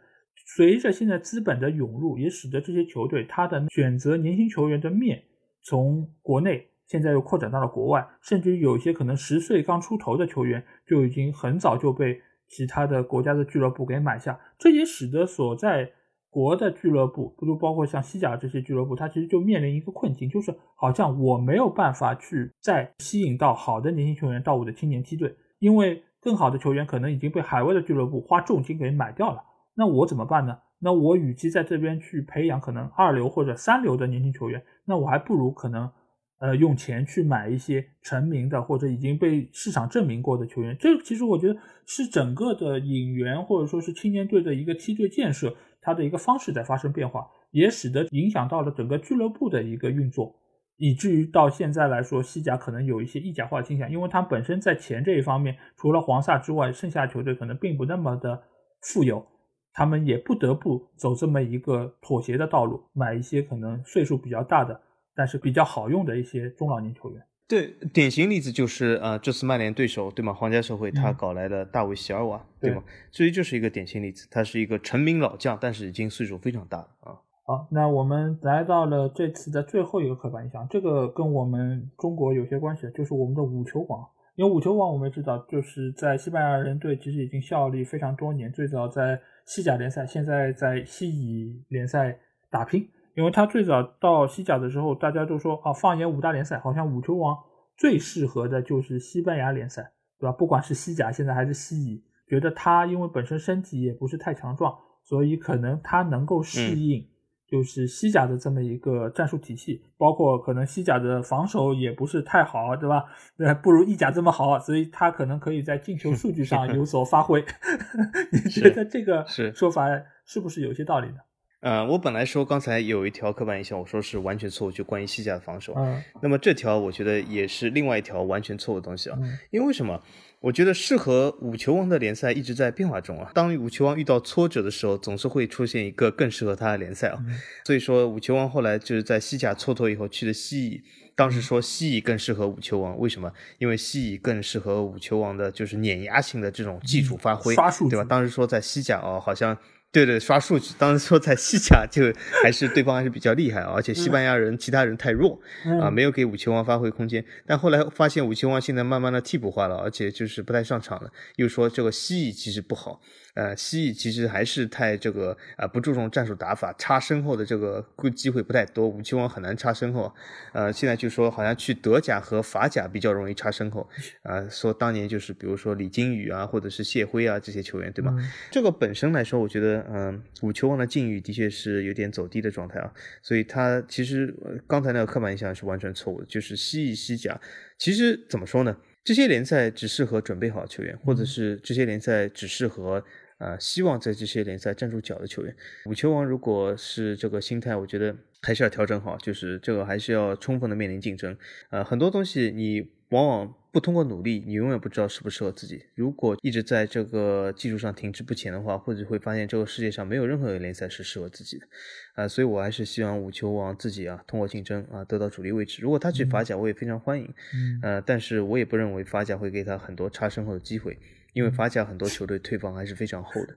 [0.56, 5.24] 随着现在资本的涌入，也使得这些球队他的选择年轻球员的面。
[5.62, 15.92] 从国内现在又扩展到了国外，甚至有一些可能十岁刚出头的球员就已经很早就被其他的国家的俱乐部给买下，这也使得所在
[16.28, 29.42] 国的俱乐部，不就包括像西甲这些俱乐部，它其实就面临一个困境，就是好像我没有办法去再吸引到好的年轻球员到我的青年梯队，因为更好的球员可能已经被海外的俱乐部花重金给买掉了，
[29.74, 30.58] 那我怎么办呢？
[30.82, 35.90] 那我与其在这边去培养可能二流或者三流的年轻球员，那我还不如可能，
[36.38, 40.74] 呃，用钱去买一些成名的或者已经被市场证明过的球员。
[40.80, 41.56] 这其实我觉得
[41.86, 50.34] 是整个的引援或者说是青年队的一个梯队建设，它的一个方式在发生变化，也使得影响到了整个俱乐部的一个运作，
[50.78, 58.42] 以至于到现在来说，西甲可能有一些意甲化倾向，因为它本身在钱这一方面，除了黄萨之外，剩下球队可能并不那么的
[58.80, 59.26] 富有。
[59.72, 64.80] 他们也不得不走这么一个妥协的道路，买一些可能岁数比较大的，
[65.14, 67.22] 但是比较好用的一些中老年球员。
[67.48, 70.32] 对，典型例子就是呃，这次曼联对手对吗？
[70.32, 72.82] 皇家社会他搞来的大卫席尔瓦，对吗？
[73.10, 77.18] 所以就是一个典型例子，他是一个成名老将，但是已经岁数非常大了啊。
[77.44, 84.06] 好，那我们来到了这次的最后一个刻板印象，这个跟我们中国有些关系，就是我们的五球王。
[84.36, 89.20] 因为五球王我们也知道，就是在西班牙人队其实已经效力非常多年，最早在。
[89.46, 92.16] 西甲联赛现在在西乙联赛
[92.50, 97.36] 打拼，因为他最早到西甲的时候，大家都说啊，放眼五大联赛，好像五球王
[97.76, 100.32] 最适合的就是西班牙联赛，对吧？
[100.32, 104.72] 不管是西甲现在还是西乙，觉得他因为本身身体也不是太强壮，
[105.02, 107.04] 所以可能他能够适应。
[107.51, 113.05] 就是西甲的这么一个战术体系，包括可能西甲的防守也不是太好，对吧？
[113.38, 117.44] 呃，不如意甲这么好，所以他可能可以在进球数据上有所发挥。
[118.32, 119.88] 你觉得这个说法
[120.24, 121.16] 是不是有些道理呢？
[121.62, 125.74] 呃，我本来说刚才有一条刻板印象，我说是完全错误，就关于西甲的防守。
[125.76, 129.18] 嗯，那么这条我觉得也是另外一条完全错误的东西啊。
[129.51, 130.01] 因为什么？
[130.41, 133.30] 我觉得适合五球王的联赛一直在变化中啊。
[133.34, 137.22] 当五球王遇到挫折的时候，总是会出现一个更适合他的联赛啊。
[137.66, 140.82] 所以说，五球王后来就是在西甲蹉跎以后去的西乙。
[141.14, 143.30] 当时说西乙更适合五球王，为什么？
[143.59, 147.55] 因为西乙更适合五球王的就是碾压性的这种技术发挥，
[147.91, 148.05] 对吧？
[148.05, 149.57] 当时说在西甲哦，好像。
[149.93, 150.72] 对对，刷数据。
[150.78, 152.03] 当时说在西甲就
[152.43, 155.41] 还是对方还是比较厉害， 而且西班牙人其他人太弱
[155.80, 157.24] 啊，没有给武球王发挥空间。
[157.45, 163.01] 但后来发现武球王现在慢慢的替补化了，而且就是不太上场了，又说这个西乙其实不好。
[163.34, 167.84] 呃，西乙其实还是太这个呃不注重战术打法，插身后的这个
[168.14, 170.12] 机会不太多，武器王很难插身后。
[170.53, 173.88] 呃，现在就说好像去德甲和法甲比较容易插身后。
[174.24, 178.12] 呃，说当年就是比如说李金羽啊，或者是谢辉啊这些球员，对吗？
[178.51, 182.92] 这个本身来说，我觉得嗯，五球王的境遇的确是有点走低的状态啊。
[183.22, 184.34] 所以他其实
[184.66, 187.40] 刚才那个刻板印象是完全错误的，就是西乙、西甲，
[187.78, 188.76] 其实怎么说呢？
[189.04, 193.04] 这些联赛只适合准备好球员，或者是这些联赛只适合。
[193.40, 195.56] 啊，希望在这些联赛站住脚的球员，
[195.86, 201.34] 五球王如果是这个心态，我觉得还是要调整好，就是这个还是要充分的面临竞争。
[201.70, 205.84] 呃，很多东西你往往不通过努力，你永远不知道适不适合自己。
[205.94, 211.66] 如果一直在这个技术上停滞不前的话，或者会发现这个世界上没有任何一个联赛是适合自己的。
[212.14, 215.82] 啊，所以我还是希望五球王自己啊，通过竞争啊，得到主力位置。
[215.82, 217.32] 如果他去法甲，我也非常欢迎。
[217.54, 220.98] 嗯，呃，但是我也不认为法甲会给他很多插身后的机会。
[221.32, 223.56] 因为法甲很多球队退防还是非常厚的，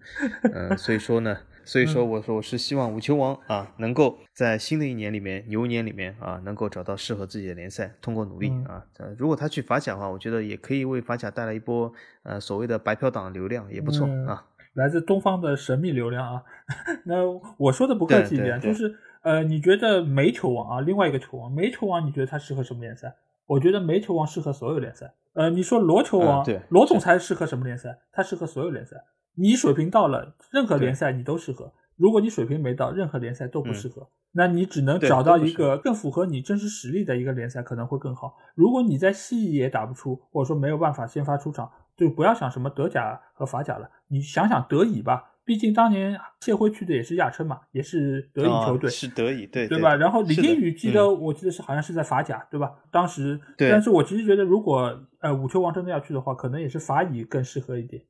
[0.54, 1.36] 嗯，所以说呢，
[1.66, 8.84] 所以说我说我是希望五球王啊，能够在新的一年里面牛年里面啊，能够找到适合自己的联赛，通过努力啊，
[9.18, 11.92] 如果他去法甲的话，我觉得也可以为法甲带来一波
[12.24, 16.44] 呃所谓的白嫖党流量，也不错啊，来自东方的神秘流量啊。
[17.06, 17.16] 那
[17.58, 23.16] 我说的不客气一点，就是呃，你觉得煤球王啊，另外一个球王煤球王，你觉得他适合什么联赛？
[23.46, 25.14] 我觉得煤球王适合所有联赛。
[25.34, 28.00] 呃，你说罗球王，罗总裁适合什么联赛？
[28.12, 28.98] 他适合所有联赛。
[29.36, 31.74] 你水平到了，任何联赛你都适合。
[31.96, 34.10] 如果你水平没到，任何联赛都不适合。
[34.32, 38.36] 那你只能找到一个更符合你真实实力的一个联赛，可能会更好。
[38.56, 45.30] 如果你在西乙也打不出，或者说没有办法先发出场，就不要想什么德甲和法甲了，你想想德乙吧。
[45.46, 49.94] 毕竟当年谢辉去的也是亚琛嘛，也是德乙球队，是德乙，对对吧？
[49.96, 52.72] 然后李金羽记得我记得是好像是在法甲，对吧？
[52.92, 58.02] 当时，但是我其实觉得，如果呃五球王真的要去的话，可能也是法乙更适合一点，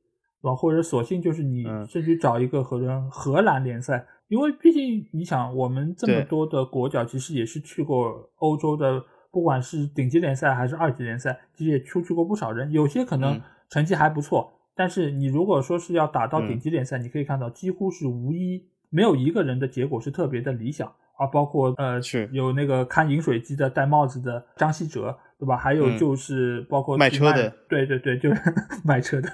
[0.55, 13.39] 或者索性就是你甚至找一个荷兰荷兰联赛，因为毕竟你想，我们这么多的国脚，其实也是去过欧洲的，不管是顶级联赛还是二级联赛，其实也出去过不少人，有些可能
[13.69, 14.51] 成绩还不错。
[14.75, 20.91] 但是你如果说是要打到顶级联赛，你可以看到几乎是无一没有一个人的结果是特别的理想。
[21.15, 22.27] 啊，包括呃是。
[22.33, 25.57] 有那个看饮水机的戴帽子的张稀哲，对吧？
[25.57, 28.41] 还有就是包括卖车的，对对对，就是
[28.85, 29.29] 卖车的，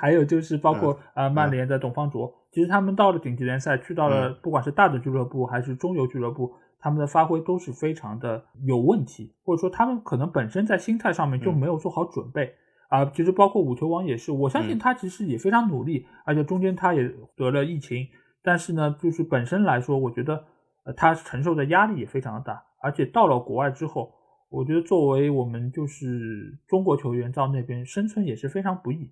[0.00, 12.54] 还有就是包括啊曼联的董方卓，其实他们到了顶级联赛，去到了不管是大的俱乐部还是中游俱乐部，他们的发挥都是非常的有问题，或者说他们可能本身在心态上面就没有做好准备。
[12.88, 18.06] 啊，其实包括五球王也是，我相信他其实也非常努力，而且中间他也得了疫情，
[18.42, 20.44] 但是呢，就是本身来说，我觉得
[20.84, 24.12] 呃他承受的压力也非常的大，而且到了国外之后，
[24.52, 29.10] 我觉得作为我们就是中国球员到那边生存也是非常不易，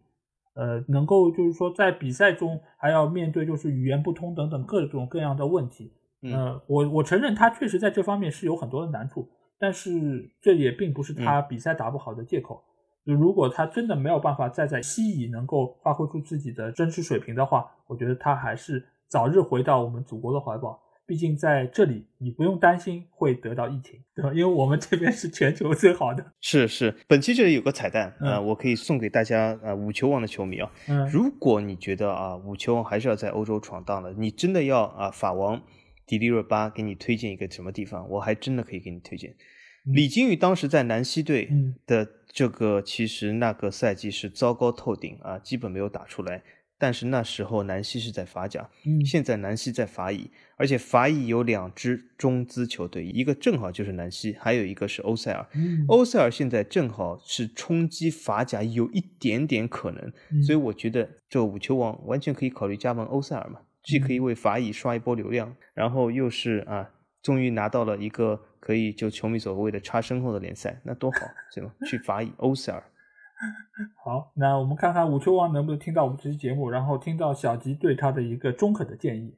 [0.55, 9.27] 呃，能够就是说在比赛中还要面对就是语言不通等等各种各样的问题，呃，我我承认他确实在这方面是有很多的难处，
[9.59, 12.63] 但是这也并不是他比赛打不好的借口。
[13.07, 20.79] 就如果他真的没有办法再在西乙能够发挥出自己的真实水平的话，我觉得他还是早日回到我们祖国的怀抱。
[21.11, 24.31] 毕竟在这里，你不用担心会得到疫情，对吧？
[24.33, 26.25] 因为我们这边是全球最好的。
[26.41, 30.71] 是是，本期这里有个彩蛋啊，我可以送给大家呃，五球王的球迷啊。
[30.87, 31.09] 嗯。
[31.09, 35.61] 如果你觉得啊，五球王还是要在欧洲闯荡的，你真的要啊，法王
[36.07, 39.35] 迪丽热巴给你推荐一个什么地方，我还真的可以给你推荐。
[39.87, 41.51] 李金羽当时在南希队
[41.89, 46.45] 的这个，其实那个赛季是糟糕透顶啊，基本没有打出来。
[46.81, 48.67] 但是那时候南希是在法甲，
[49.05, 55.47] 现在南希在法乙，而且法乙有两支中资球队，一个正好就是南希，还有一个是欧塞尔。
[55.89, 66.91] 欧塞尔现在正好是冲击法甲有一点点可能，所以我觉得这五球王完全可以考虑加盟欧塞尔嘛，既可以为法乙刷一波流量，然后又是啊，
[67.23, 68.41] 终于拿到了一个。
[68.61, 71.19] 可以就球迷所谓的插身后的联赛，那多好，
[71.55, 71.73] 对吗？
[71.89, 72.85] 去法乙欧塞尔。
[74.05, 79.37] 好，那我们看看五球王能不能听到我们这期节目，然后听到小吉对他的一个中肯的建议。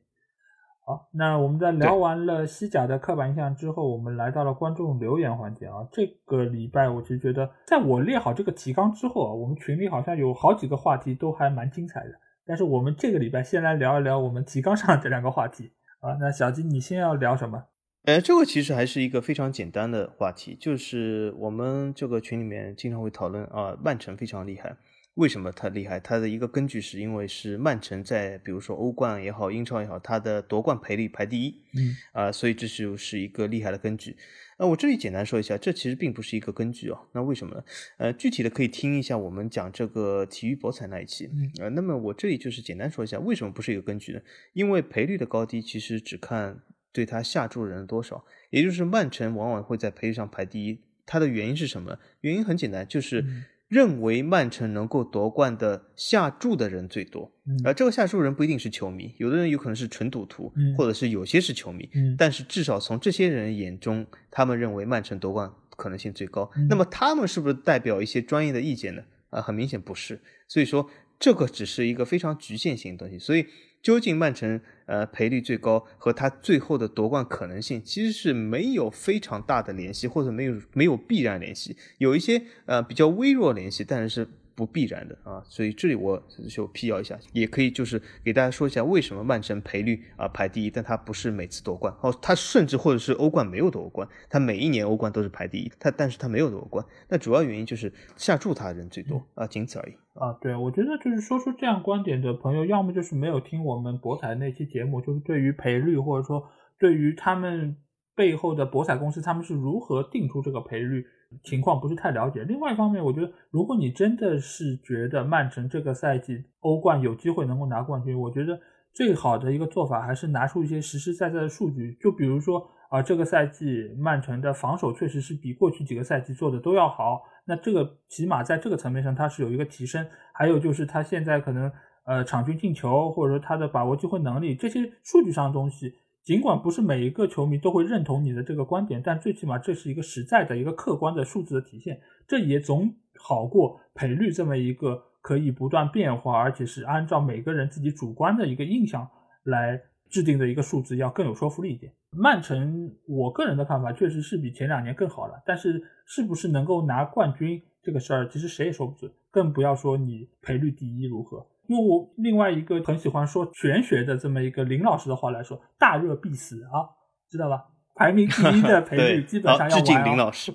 [0.85, 5.87] 好，那我们在聊完了西甲的刻板印象之后，我们来到了观众留言环节啊。
[5.93, 12.11] 这个礼拜我其实觉得，在我列好这个提纲之后啊，我们群里好像有好几个话题都还蛮精彩的。
[12.45, 16.17] 但是我们这个礼拜先来聊一聊我们提纲上这两个话题啊。
[16.19, 17.63] 那小吉，你先要聊什么？
[18.05, 24.77] 呃，这个其实还是一个非常简单的话题，就是我们这个群里面经常会讨论啊，曼城非常厉害，
[25.15, 26.01] 为什么它厉害？
[26.01, 34.17] 它的一个根据是因为是曼城在比如说欧冠也好，英超也好，它的夺冠赔率排第一，嗯，啊，所以这就是一个厉害的根据。
[34.59, 37.07] 那我这里简单说一下，这其实并不是一个根据哦。
[37.13, 37.65] 那为什么呢？
[37.99, 41.31] 呃，具体的可以听一下我们讲这个体育博彩那一期，
[41.61, 44.21] 呃，那么我这里就是简单说一下，为什么不是一个根据呢？
[44.55, 46.63] 因为赔率的高低其实只看。
[46.93, 50.79] 对他下注的人多少，也就是曼城往往会在赔率上排第一。
[51.05, 51.99] 它的原因是什么？
[52.21, 53.25] 原因很简单，就是
[53.67, 57.33] 认为曼城能够夺冠的下注的人最多。
[57.65, 61.91] 而这个下注人不一定是球迷，有的人有可能是纯赌徒，或者是有些是球迷。
[62.17, 66.49] 但是至少从这些人眼中，他们认为曼城夺冠可能性最高。
[66.69, 69.03] 那么他们是不是代表一些专业的意见呢？
[69.31, 70.21] 啊，很明显不是。
[70.47, 70.89] 所以说，
[71.19, 73.19] 这个只是一个非常局限性的东西。
[73.19, 73.47] 所以。
[73.83, 84.29] 究竟曼城呃赔率最高和他最后的夺冠可能性其实是没有非常大的联系，或者没有没有必然联系，有一些呃比较微弱联系，但是。
[84.55, 100.33] 不必然的啊，所以这里我就辟谣一下，也可以就是给大家说一下为什么曼城赔率啊排第一，但他不是每次夺冠哦，他甚至或者是欧冠没有夺冠，他每一年欧冠都是排第一，他但是他没有夺冠，那主要原因就是下注他的人最多啊，仅此而已啊。
[100.41, 106.49] 对，我觉得就是说出这样观点的朋友，要么就是没有听我们博彩那期节目，就是对于赔率或者说
[106.79, 107.77] 对于他们
[108.15, 111.07] 背后的博彩公司他们是如何定出这个赔率。
[111.43, 112.45] 情况不是太了解。
[112.45, 118.59] 另外一方面，我觉得如果你真的是觉得曼城这个赛季欧冠有机会能够拿冠军，我觉得
[118.93, 121.97] 最好的一个做法还是拿出一些实实在在的数据。
[122.01, 127.23] 就比如说啊，这个赛季曼城的防守确实是比过去几个赛季做的都要好。
[127.45, 130.07] 那这个起码在这个层面上它是有一个提升。
[130.35, 131.71] 还有就是他现在可能
[132.05, 135.95] 呃场均进球或者说他的把握机会能力这些数据上的东西。
[136.25, 149.09] 尽管不是每一个球迷都会认同你的这个观点，但最起码这是一个实在的一个客观的数字的体现，这也总好过赔率这么一个可以不断变化，而且是按照每个人自己主观的一个印象
[149.43, 151.93] 来制定的一个数字要更有说服力一点。
[152.15, 161.47] 曼城，我个人的看法确实是比前两年更好了，但是是不是能够拿冠军这个事儿，其实谁也说不准，更不要说你赔率第一如何。
[161.73, 166.87] 用我另外一个很喜欢说玄学的这么一个林老师的话来说，大热必死啊，
[167.29, 167.65] 知道吧？
[167.95, 170.53] 排名第一的 赔率基本上要致敬林老师。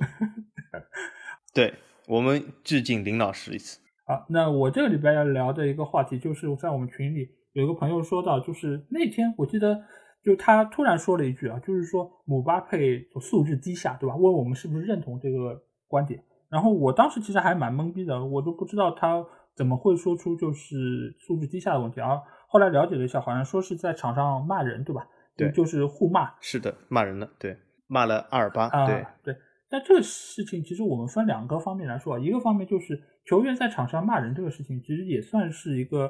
[1.54, 1.74] 对
[2.08, 3.80] 我们致敬林老师一次。
[4.06, 9.84] 好，那我这个礼拜要聊的一个话题，就是在我们群里有一个朋友说到，就是那天我记得，
[10.24, 14.16] 就他突然说了一句啊，就是说姆巴佩素质低下，对吧？
[14.16, 16.24] 问我们是不是认同这个观点。
[16.50, 19.26] 然后我当时其实还蛮懵逼的，我都不知道他。
[19.58, 22.00] 怎么会说出就是素质低下的问题？
[22.00, 25.08] 而后来了解了一下，好像说是在场上骂人，对吧？
[25.36, 26.32] 对，就是互骂。
[26.40, 27.58] 是的，骂人了，对，
[27.88, 28.70] 骂了阿尔巴。
[28.86, 29.36] 对对。
[29.70, 36.10] 但这个事情其实我们分两个方面来说啊，一个方面就是球员在场上骂人这个事情，其实也算是一个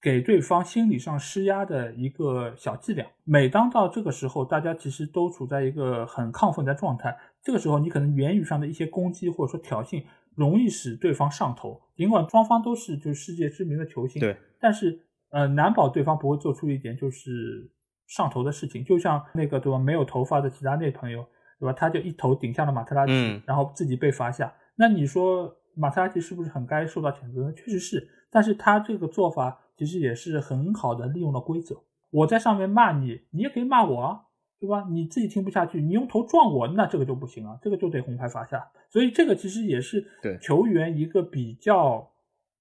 [0.00, 3.04] 给对方心理上施压的一个小伎俩。
[3.24, 10.02] 每当到这个时候，大家其实都处在一个很亢奋的状态，这个时候你可能言语上的一些攻击或者说挑衅，
[10.34, 11.78] 容易使对方上头。
[11.98, 14.98] 尽管双方都是就是世界知名的球星，对，但是
[15.30, 17.70] 呃，难保对方不会做出一点就是
[18.06, 18.82] 上头的事情。
[18.82, 21.26] 就像那个对吧，没有头发的齐达内朋友，
[21.60, 21.72] 对吧？
[21.74, 24.54] 他就一头顶向了马特拉齐，然后自己被罚下。
[24.76, 25.54] 那你说？
[25.80, 27.52] 马特拉齐是不是很该受到谴责呢？
[27.52, 31.76] 确实是，但是他这个做法其实也是很好的利用了规则。
[32.10, 34.22] 我在上面骂你，你也可以骂我啊，
[34.60, 34.86] 对吧？
[34.90, 38.68] 你自己听不下去，你用头撞我，那这个就不行啊，这个就得红牌罚下。
[38.90, 40.06] 所以这个其实也是
[40.40, 42.10] 球员一个比较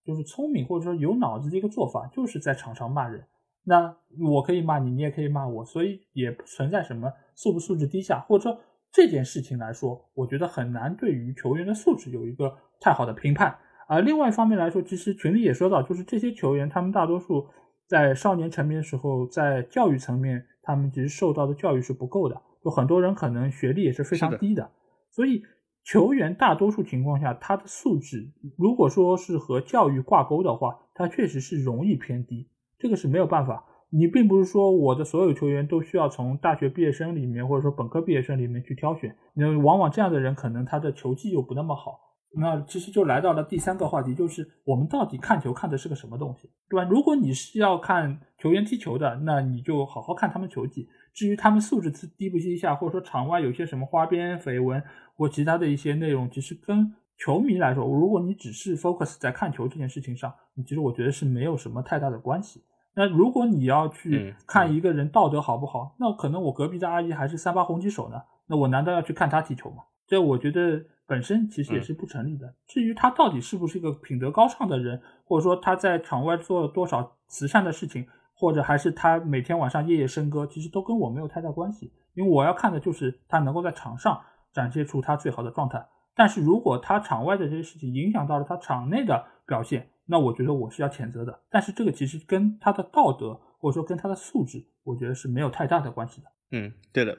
[0.06, 3.24] 就是聪明或者说有脑子的一个做法，就是在场上骂人。
[3.64, 8.60] 那我可以骂你，你也可以骂我，所以也不存在什么素不素质低下，或者说
[8.92, 12.58] 这件事情来说，我觉得很难对于球员的素质有一个。
[12.80, 13.58] 太好的评判
[13.88, 17.48] 而另外一方面来说，其实群里也说到，就是这些球员，他们大多数
[17.88, 24.70] 在少年成名的时候，在教育层面，他们其实受到的教育是不够的，有很多人可能学历也是非常低的，
[25.10, 25.42] 所以
[25.84, 33.64] 球员大多数情况下，他的素质如果说是和教育挂钩的话，他确实是容易偏低，这个是没有办法。
[33.90, 41.98] 你并不是说我的所有球员都需要从大学毕业生里面，或者说本科毕业生里面去挑选，那往往这样的人可能他的球技又不那么好。
[42.38, 46.88] 那其实就来到了第三个话题，就是我们到底看球看的是个什么东西，对吧？
[46.90, 50.88] 如果你是要看球员踢球的，那你就好好看他们球技。
[51.14, 54.84] 至于他们素质低不低下，或者说场外有些什么花边绯闻
[55.16, 62.64] 或其他的一些内容，其实跟球迷来说，如果你只是 focus 在看球这件事情上，你其实我觉得是没有什么太大的关系。
[62.94, 69.84] 那如果你要去看一个人道德好不好，那可能我隔壁的阿姨还是三八红旗手呢，那我难道要去看他踢球吗？
[70.08, 70.86] 这我觉得。
[71.10, 72.54] 本身其实也是不成立的。
[72.68, 81.94] 至于他到底是不是一个品德高尚的人，或者说他在场外做了多少慈善的事情，或者还是他每天晚上夜夜笙歌，其实都跟我没有太大关系。
[82.14, 84.22] 因为我要看的就是他能够在场上
[84.52, 85.88] 展现出他最好的状态。
[86.14, 91.40] 但是如果他场外的这些事情影响到了他场内的表现，那我觉得我是要谴责的。
[91.50, 96.28] 但是这个其实跟他的道德或者说跟他的素质，我觉得是没有太大的关系的。
[96.52, 97.18] 嗯，对的。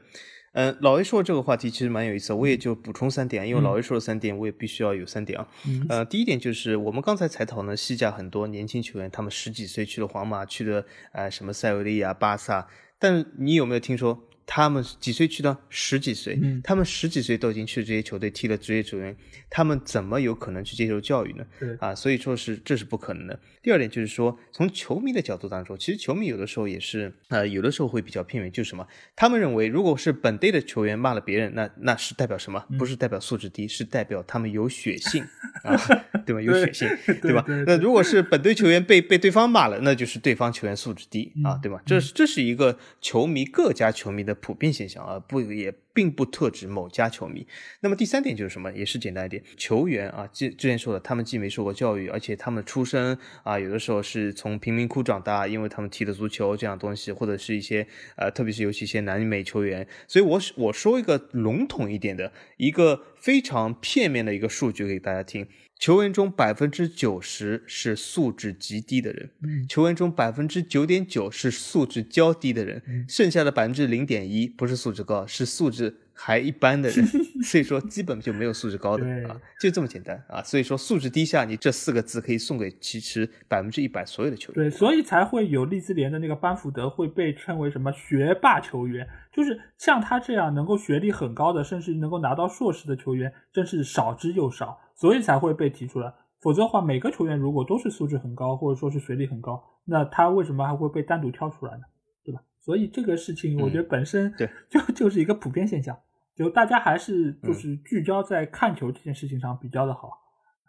[0.53, 5.47] 嗯，老 A 说的这个话题其实蛮有意思，我也就补充三点，因为老 A 说了三点，我也必须要有三点啊。
[5.89, 12.67] 呃，第一点就是我们刚才才讨论西甲很多年轻球员，他们十几岁去了皇马，去了呃什么塞维利亚、巴萨，
[12.99, 14.28] 但你有没有听说？
[14.51, 15.55] 他们几岁去的？
[15.69, 19.15] 十几岁，他们十几岁都已经去这些球队踢了职业球员，
[19.51, 21.45] 他们怎么有可能去接受教育呢？
[21.79, 23.39] 啊，所以说是这是不可能的。
[23.63, 28.87] 第二点就是说，从球迷的角度当中，其实球迷有的时候也是，呃，有的时候会比较片面，就是什么？
[29.15, 32.65] 他们认为，如果是本队的球员骂了别人，那那是代表什么？
[32.79, 35.23] 不是代表素质低，是代表他们有血性
[35.63, 35.77] 啊，
[36.25, 36.41] 对吧？
[36.41, 36.89] 有血性，
[37.21, 37.45] 对吧？
[37.67, 41.83] 那如果是本队球员被被对方骂了，那就是对方球员素质低啊，对吧？
[41.85, 44.38] 这是这是一个球迷各家球迷的。
[44.41, 47.47] 普遍现象啊，不也并不特指某家球迷。
[47.81, 48.73] 那么第三点就是什么？
[48.73, 57.87] 也是简单一点，球员啊，之之前说的，他们既没受过教育，而且他们出生啊，有的时候是从贫民窟长大，因为他们踢的足球这样东西，或者是一些
[58.17, 59.87] 呃，特别是尤其一些南美球员。
[60.07, 65.47] 所以，我我说一个笼统一点的一个非常片面的一个数据给大家听。
[65.79, 69.31] 球员中百分之九十是素质极低的人，
[69.69, 77.07] 球员中百分之九点九是素质较低的人，剩下的百分之零点一不是素质高，是素质还一般的人，
[77.43, 94.79] 所以说 基本就没有素质高的啊，就这么简单啊，所以说素质低下，你这四个字可以送给其实百分之一百所有的球员，对，所以才会有利兹联的那个班福德会被称为什么学霸球员，就是像他这样能够学历很高的，甚至能够拿到硕士的球员，真是少之又少。
[95.01, 101.83] 所以才会被提出来，否则的话，每个球员如果都是素质很高，或者说是学历很高，那他为什么还会被单独挑出来呢？
[102.25, 102.41] 对吧？
[102.61, 105.97] 所以这个事情，我觉得本身对就 就是一个普遍现象，
[106.39, 110.11] 就大家还是就是聚焦在看球这件事情上比较的好。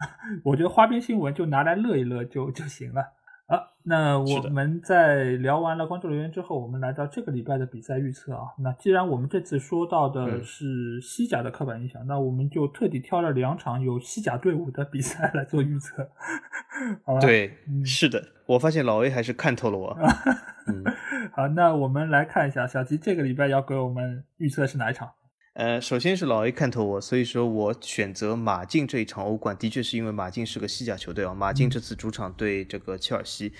[0.44, 3.02] 我觉得花边新闻就拿来乐一乐就就行了。
[3.46, 8.42] 啊，那我们在聊完了观众留言之后，我们来到这个礼拜的比赛预测啊。
[8.58, 16.08] 那既然我们这次说到的是西甲的刻板印象，那我们就特地挑了两场有西甲队伍的比赛来做预测。
[17.04, 17.52] 好吧对，
[17.84, 19.98] 是的，我发现老 A 还是看透了我。
[21.34, 25.10] 好，那我们来看一下，小吉这个礼拜要给我们预测是哪一场？
[25.60, 31.34] 呃，首先是老 A 看透我，所以说我选择马竞这一场欧冠，的确是因为马竞是个西甲球队啊。
[31.34, 33.52] 马竞这次主场对这个切尔西，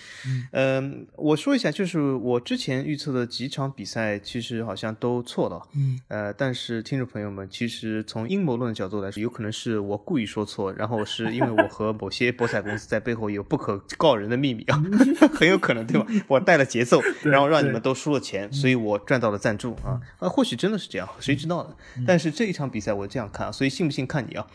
[0.52, 14.82] 嗯，我说一下，就是我之前预测的几场比赛，其实好像都错了，嗯，呃，但是听众朋友们，其实从阴谋论的角度来说，有可能是我故意说错，然后是因为我和某些博彩公司在背后有不可告人的秘密啊，
[15.34, 16.06] 很有可能对吧？
[16.28, 21.76] 我带了节奏，然后让你们都输了钱，所以我赚到了赞助啊，啊，或许真的是这样，谁知道呢？
[22.06, 24.46] 但是这一场比赛我这样看啊，所以信不信看你啊。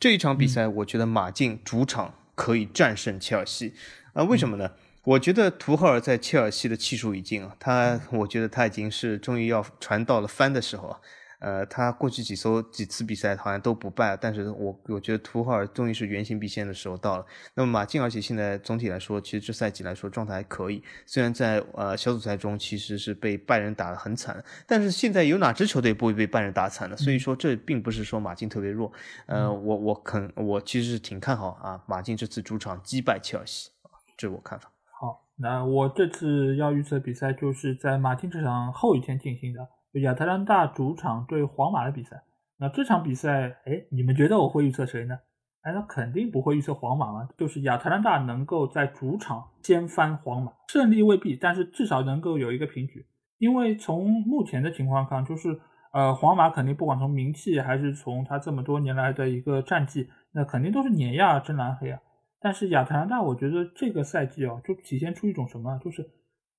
[0.00, 3.74] 这一场比赛，我觉得马竞主场可以战胜切尔西
[4.12, 4.24] 啊？
[4.24, 4.72] 为什么呢？
[5.04, 11.00] 我觉得图赫尔在切尔西的气数已尽啊，他我觉得他已经是终于要传到了翻的时候啊。
[11.42, 17.26] 呃，他过去几艘几次比赛好像都不败，但是我我觉得图赫尔终于是原形毕现的时候到了。
[17.54, 20.80] 那么马竞，而且现在总体来说，其实这赛季来说状态还可以。
[21.04, 26.96] 虽然在呃小组赛中其实是被拜仁打得很惨，但是现在有哪支球队不会被拜仁打惨呢？
[26.96, 28.92] 所以说这并不是说马竞特别弱。
[29.26, 33.70] 呃，我我肯我其实是挺看好啊，马竞这次主场击败切尔西
[34.16, 34.70] 这是我看法。
[35.00, 39.66] 好，那我这次要预测比赛就是在马竞这场后一天进行的。
[40.00, 42.22] 亚特兰大主场对皇马的比赛，
[42.58, 45.18] 那这场比赛，哎，你们觉得我会预测谁呢？
[45.60, 53.06] 哎，那肯定不会预测皇马嘛，就是亚特兰大能够在主场掀翻皇马，胜利未必，但是至少能够有一个平局。
[53.38, 55.60] 因为从目前的情况看，就是
[55.92, 62.00] 呃，皇马肯定不管从名气还是从他这么多年来的一个战绩，那肯定都是碾压真蓝黑啊。
[62.40, 66.08] 但是亚特兰大，我觉得这个赛季哦，就体现出一种什么，就是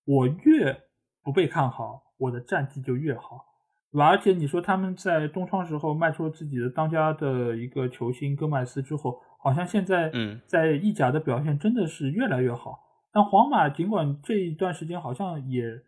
[0.05, 0.77] 我越
[1.23, 2.02] 不被看好。
[2.17, 3.45] 我的战绩就越好，
[3.91, 4.07] 对吧？
[4.07, 12.79] 而且你说他们在东窗时候卖出了自己的当家的一个球星戈麦斯之后，好像现在嗯在意甲的表现真的是越来越好。
[13.11, 15.81] 但皇马尽管这一段时间好像也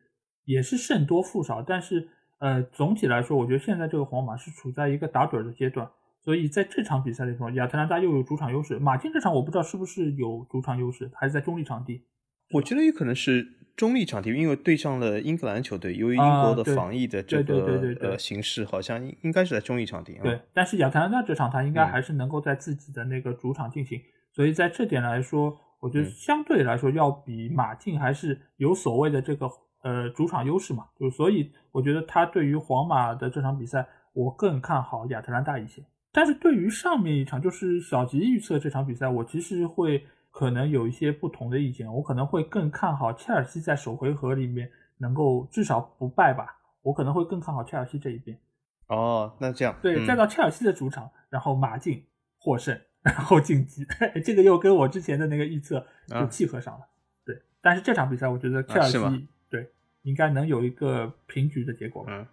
[0.43, 5.89] 也是胜多负少，但是呃总体来说，我觉得现在这个皇马是处在一个打盹的阶段。
[6.21, 8.79] 所以在这场比赛里头，亚特兰大又有主场优势。
[8.79, 12.03] 马竞这场我不知道是不是有主场优势，还是在中立场地？
[12.51, 13.47] 我觉得有可能是。
[13.75, 20.17] 中立场地，因为对上了英格兰球队，由于英国的防疫的这个呃形势，好像应该是在中立场地。
[20.23, 29.49] 对，但是亚特兰大这场他应该还是能够在自己的那个主场进行，所以在这点来说，我觉得相对来说要比马竞还是有所谓的这个
[29.83, 30.85] 呃主场优势嘛。
[30.97, 35.83] 就所以我觉得他对于皇马的这场比赛，我更看好亚特兰大一些。
[36.13, 40.05] 但是对于上面一场，就是小吉预测这场比赛，我其实会。
[40.35, 48.37] 可能有一些不同的意见，我可能会更看好切尔西在首回合里面能够至少不败吧，我可能会更看好切尔西这一边。
[48.87, 52.03] 哦，那这样对，再到切尔西的主场，然后马竞
[52.37, 53.87] 获胜，然后晋级，
[54.25, 56.85] 这个又跟我之前的那个预测就契合上了。
[57.25, 59.71] 对，但是这场比赛我觉得切尔西对
[60.01, 62.03] 应该能有一个平局的结果。
[62.09, 62.27] 嗯。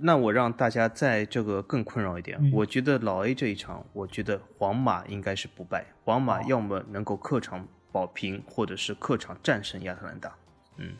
[0.00, 10.34] 那我让大家在这个更困扰一点，我觉得老 A 这一场，我觉得皇马应该是不败，皇马要么能够客场保平，或者是客场战胜亚特兰大。
[10.76, 10.92] 嗯，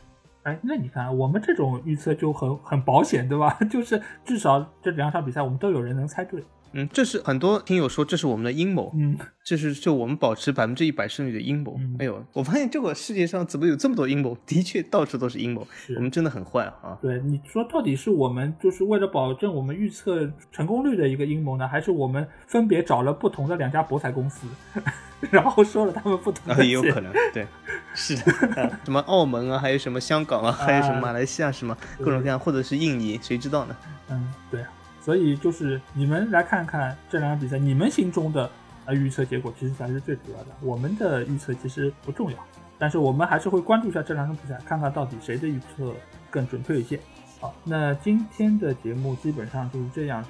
[0.43, 3.57] 哎，那你看我们这种预测就很很保险，对吧？
[3.71, 6.43] 就是至少这两场比赛我们都有人能猜对。
[6.73, 11.79] 嗯，这是很多听友说这是我们的阴谋，嗯，这是就我们保持百分之一百胜率的阴谋。
[11.97, 14.37] 哎呦，我发现这个世界上怎么有这么多阴谋？
[14.45, 16.97] 的确，到处都是阴谋，我们真的很坏啊！
[17.01, 24.47] 对，你说到底是我们就是为了保证我们预测成功率的一个阴谋呢，还是我们分别找了不同的两家博彩公司，
[25.31, 26.63] 然后说了他们不同的？
[26.63, 27.47] 也有可能， 对，
[27.95, 33.75] 是的， 什么澳门啊，还有什么香港啊，还有什么马来西亚什么各种各样，或者是印尼，谁知道呢？
[34.09, 34.63] 嗯，对。
[35.09, 38.47] 所以就是你们来看看这两场比赛，你们心中的
[38.85, 40.49] 呃预测结果其实才是最主要的。
[40.61, 42.37] 我们的预测其实不重要，
[42.77, 45.95] 但是我们还是会关注一下这两场比赛，看看到底谁的预测
[46.29, 46.99] 更准确一些。
[47.39, 50.23] 好，那今天的节目基本上就是这样，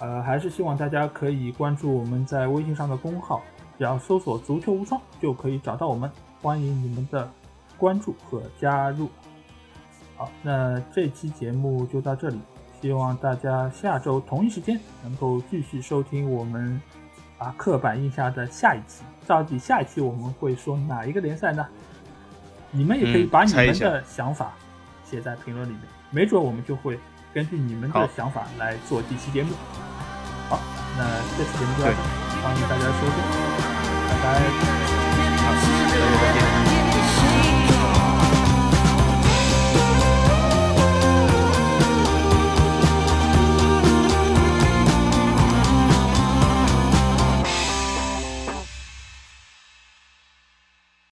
[0.00, 3.40] 呃，还是希望大家可以关注我们在微信上的公号，
[3.78, 6.10] 只要搜索“足球无双”就可以找到我们，
[6.42, 7.30] 欢迎你们的
[7.78, 9.08] 关注和加入。
[10.16, 12.40] 好，那这期节目就到这里。
[12.84, 16.78] 希望大家下周同一时间能够继续收听我们
[17.38, 19.02] 啊刻板印象的下一期。
[19.26, 21.66] 到底下一期我们会说哪一个联赛呢？
[22.70, 24.52] 你们也可以把你们的想法
[25.02, 25.80] 写在评论里面，
[26.10, 27.00] 没准我们就会
[27.32, 29.54] 根据你们的想法来做这期节目。
[30.50, 30.60] 好，
[30.98, 31.06] 那
[31.38, 31.96] 这期节目就到这，
[32.42, 33.16] 欢迎大家收听，
[34.10, 34.14] 拜
[36.38, 36.43] 拜。